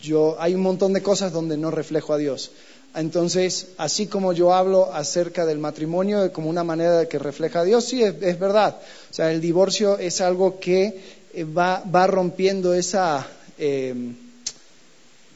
[0.00, 2.52] yo, hay un montón de cosas donde no reflejo a Dios.
[2.94, 7.84] Entonces, así como yo hablo acerca del matrimonio como una manera que refleja a Dios,
[7.84, 8.76] sí, es, verdad.
[9.10, 11.00] O sea, el divorcio es algo que
[11.32, 13.26] eh, va, rompiendo esa,
[13.58, 14.16] em,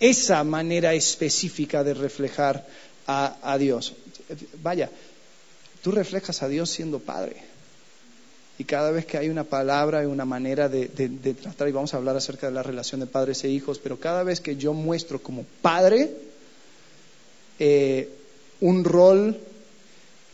[0.01, 2.67] esa manera específica de reflejar
[3.07, 3.93] a, Dios.
[4.63, 4.91] Vaya,
[5.83, 7.37] tú reflejas a Dios siendo padre.
[8.59, 11.93] Y cada vez que hay una palabra y una manera de, de, tratar, y vamos
[11.93, 14.73] a hablar acerca de la relación de padres e hijos, pero cada vez que yo
[14.73, 16.34] muestro como padre,
[17.59, 18.09] eh,
[18.61, 19.39] un rol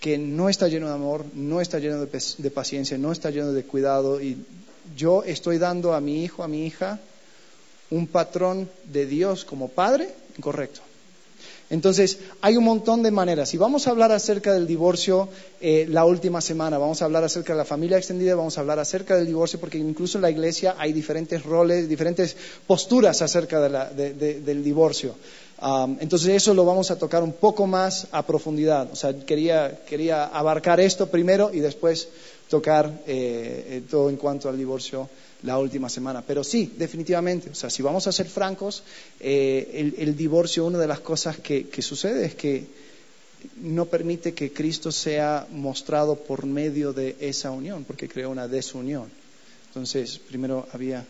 [0.00, 3.64] que no está lleno de amor, no está lleno de, paciencia, no está lleno de
[3.64, 4.20] cuidado.
[4.20, 4.38] Y
[4.96, 6.98] yo estoy dando a mi hijo, a mi hija,
[7.90, 10.80] un patrón de Dios como padre incorrecto.
[11.68, 13.54] Entonces, hay un montón de maneras.
[13.54, 15.28] Y vamos a hablar acerca del divorcio
[15.60, 18.80] eh, la última semana, vamos a hablar acerca de la familia extendida, vamos a hablar
[18.80, 22.36] acerca del divorcio, porque incluso en la iglesia hay diferentes roles, diferentes
[22.66, 25.14] posturas acerca del divorcio
[26.00, 28.90] entonces eso lo vamos a tocar un poco más a profundidad.
[28.92, 32.08] O sea, quería, quería abarcar esto primero y después
[32.48, 35.08] tocar eh, eh, todo en cuanto al divorcio
[35.42, 36.22] la última semana.
[36.26, 38.82] Pero sí, definitivamente, o sea, si vamos a ser francos,
[39.20, 42.66] eh, el, divorcio, una de las cosas que, que, sucede es que
[43.56, 49.08] no permite que Cristo sea mostrado por medio de esa unión, porque crea una desunión.
[49.68, 51.06] Entonces, primero había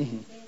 [0.00, 0.39] Mm-hmm.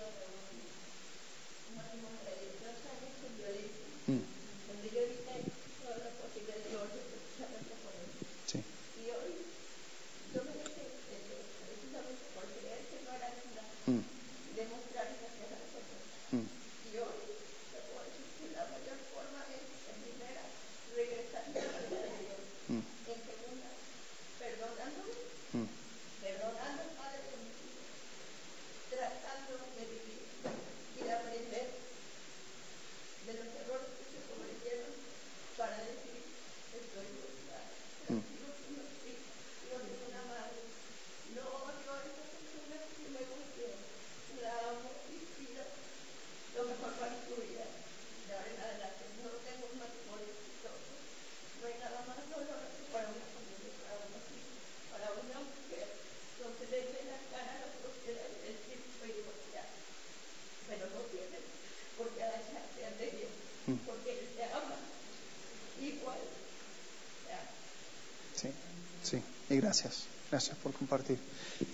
[69.73, 71.17] Gracias, gracias por compartir.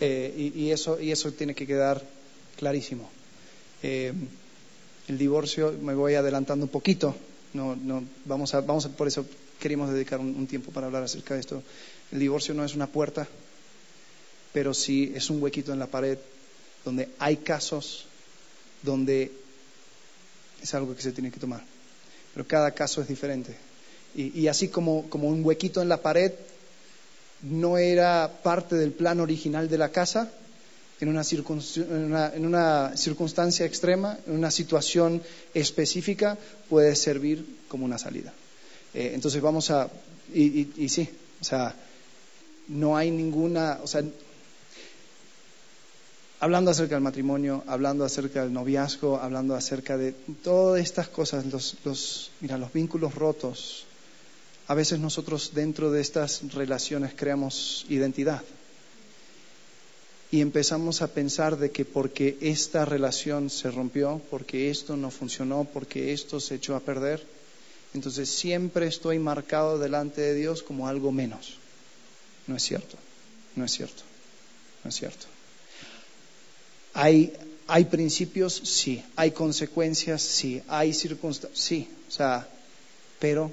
[0.00, 2.00] Eh, y, eso, y eso tiene que quedar
[2.56, 3.10] clarísimo.
[3.82, 4.12] Eh,
[5.08, 7.16] el divorcio, me voy adelantando un poquito,
[7.54, 9.26] no, no, vamos, a, vamos a, por eso
[9.58, 11.60] queríamos dedicar un, tiempo para hablar acerca de esto.
[12.12, 13.26] El divorcio no es una puerta,
[14.52, 16.18] pero sí es un huequito en la pared
[16.84, 18.06] donde hay casos
[18.82, 19.32] donde
[20.62, 21.64] es algo que se tiene que tomar.
[22.32, 23.56] Pero cada caso es diferente.
[24.14, 26.32] Y, y así como, como un huequito en la pared,
[27.42, 30.30] no era parte del plan original de la casa,
[31.00, 35.22] en una, circunstancia extrema, en una situación
[35.54, 36.36] específica,
[36.68, 38.32] puede servir como una salida.
[38.94, 39.88] Eh, entonces vamos a,
[40.34, 41.08] y, sí,
[41.40, 41.74] o sea,
[42.68, 44.02] no hay ninguna, o sea,
[46.40, 50.12] hablando acerca del matrimonio, hablando acerca del noviazgo, hablando acerca de
[50.42, 53.86] todas estas cosas, los, los, mira, los vínculos rotos,
[54.68, 58.42] a veces nosotros dentro de estas relaciones creamos identidad
[60.30, 65.64] y empezamos a pensar de que porque esta relación se rompió, porque esto no funcionó,
[65.72, 67.24] porque esto se echó a perder,
[67.94, 71.54] entonces siempre estoy marcado delante de Dios como algo menos.
[72.46, 72.96] No es cierto,
[73.56, 74.02] no es cierto,
[74.84, 75.24] no es cierto.
[76.92, 77.32] Hay,
[77.66, 82.46] hay principios, sí, hay consecuencias, sí, hay circunstancias, sí, o sea,
[83.18, 83.50] pero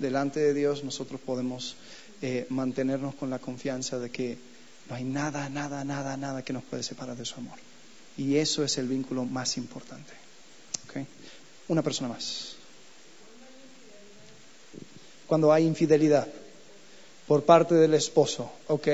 [0.00, 1.76] delante de Dios nosotros podemos
[2.22, 4.38] eh, mantenernos con la confianza de que
[4.88, 7.58] no hay nada, nada, nada, nada que nos puede separar de su amor.
[8.16, 10.12] Y eso es el vínculo más importante.
[11.68, 12.56] Una persona más.
[15.28, 16.26] Cuando hay infidelidad
[17.28, 18.88] por parte del esposo, ¿ok?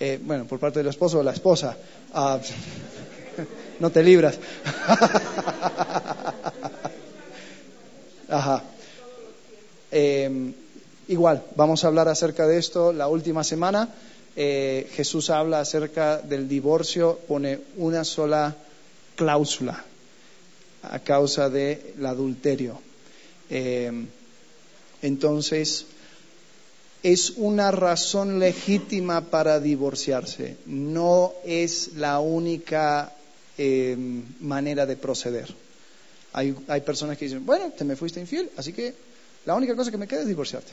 [0.00, 1.76] Eh, bueno, por parte del esposo o la esposa,
[2.12, 2.40] ah,
[3.78, 4.36] no te libras.
[8.28, 8.64] Ajá.
[9.90, 10.52] Eh,
[11.08, 13.88] igual, vamos a hablar acerca de esto la última semana.
[14.36, 18.54] Eh, Jesús habla acerca del divorcio, pone una sola
[19.16, 19.84] cláusula
[20.82, 22.80] a causa del adulterio.
[23.50, 23.90] Eh,
[25.02, 25.86] entonces,
[27.02, 33.12] es una razón legítima para divorciarse, no es la única
[33.56, 33.96] eh,
[34.40, 35.52] manera de proceder.
[36.32, 38.94] Hay, hay personas que dicen, bueno, te me fuiste infiel, así que
[39.48, 40.72] la única cosa que me queda es divorciarte.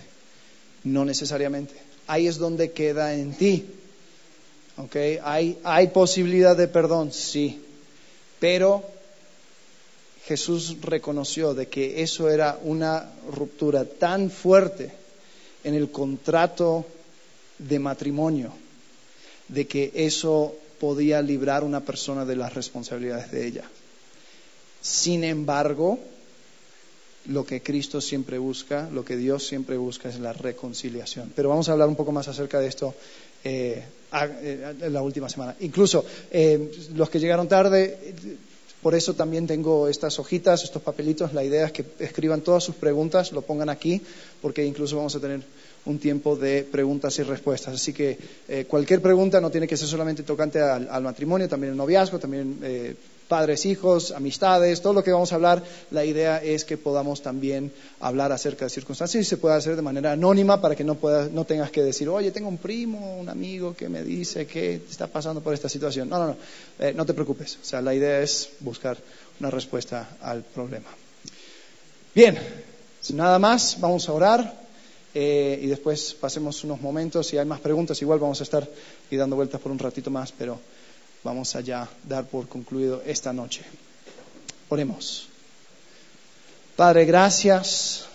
[0.83, 1.73] No necesariamente.
[2.07, 3.65] Ahí es donde queda en ti.
[4.75, 5.17] ¿Okay?
[5.23, 7.63] Hay, hay posibilidad de perdón, sí.
[8.37, 8.83] Pero
[10.25, 14.91] Jesús reconoció de que eso era una ruptura tan fuerte
[15.63, 16.85] en el contrato
[17.57, 18.51] de matrimonio,
[19.47, 23.63] de que eso podía librar a una persona de las responsabilidades de ella.
[24.81, 25.97] Sin embargo,
[27.27, 31.31] lo que Cristo siempre busca, lo que Dios siempre busca es la reconciliación.
[31.35, 32.93] Pero vamos a hablar un poco más acerca de esto
[33.43, 35.55] eh, en la última semana.
[35.59, 37.97] Incluso eh, los que llegaron tarde,
[38.81, 41.33] por eso también tengo estas hojitas, estos papelitos.
[41.33, 44.01] La idea es que escriban todas sus preguntas, lo pongan aquí,
[44.41, 45.41] porque incluso vamos a tener
[45.85, 47.75] un tiempo de preguntas y respuestas.
[47.75, 51.77] Así que eh, cualquier pregunta no tiene que ser solamente tocante al, matrimonio, también el
[51.77, 52.95] noviazgo, también eh,
[53.27, 57.71] padres, hijos, amistades, todo lo que vamos a hablar, la idea es que podamos también
[57.99, 60.97] hablar acerca de circunstancias y se pueda hacer de manera anónima para que no,
[61.31, 65.07] no tengas que decir, oye, tengo un primo, un amigo que me dice que está
[65.07, 66.09] pasando por esta situación.
[66.09, 66.37] No, no, no,
[66.79, 67.57] eh, no te preocupes.
[67.61, 68.97] O sea, la idea es buscar
[69.39, 70.87] una respuesta al problema.
[72.13, 72.37] Bien,
[73.01, 74.65] sin nada más, vamos a orar.
[75.17, 77.27] Eh, y después pasemos unos momentos.
[77.27, 78.67] Si hay más preguntas, igual vamos a estar
[79.09, 80.59] y dando vueltas por un ratito más, pero
[81.25, 83.65] vamos a dar por concluido esta noche.
[84.69, 85.27] Oremos.
[86.75, 88.05] Padre, gracias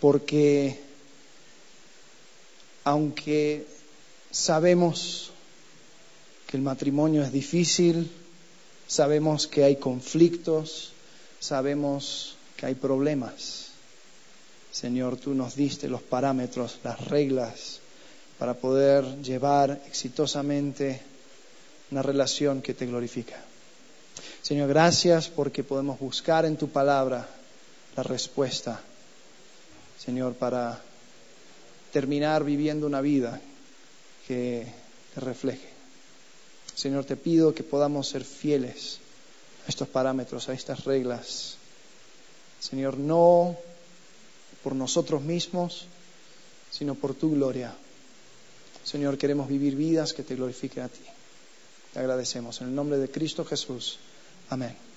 [0.00, 0.78] porque
[2.84, 3.66] aunque
[4.30, 5.32] sabemos
[6.46, 8.08] que el matrimonio es difícil,
[8.86, 10.92] sabemos que hay conflictos,
[11.40, 13.72] sabemos que hay problemas.
[14.70, 17.80] Señor, tú nos diste los parámetros, las reglas
[18.38, 21.11] para poder llevar exitosamente
[21.92, 23.38] una relación que te glorifica.
[24.40, 27.28] Señor, gracias porque podemos buscar en tu palabra
[27.94, 28.80] la respuesta,
[29.98, 30.80] Señor, para
[31.92, 33.38] terminar viviendo una vida
[34.26, 34.66] que
[35.14, 35.68] te refleje.
[36.74, 38.98] Señor, te pido que podamos ser fieles
[39.66, 41.56] a estos parámetros, a estas reglas.
[42.58, 43.54] Señor, no
[44.64, 45.84] por nosotros mismos,
[46.70, 47.74] sino por tu gloria.
[48.82, 51.02] Señor, queremos vivir vidas que te glorifiquen a ti.
[51.92, 52.60] Te agradecemos.
[52.60, 53.98] En el nombre de Cristo Jesús.
[54.48, 54.91] Amén.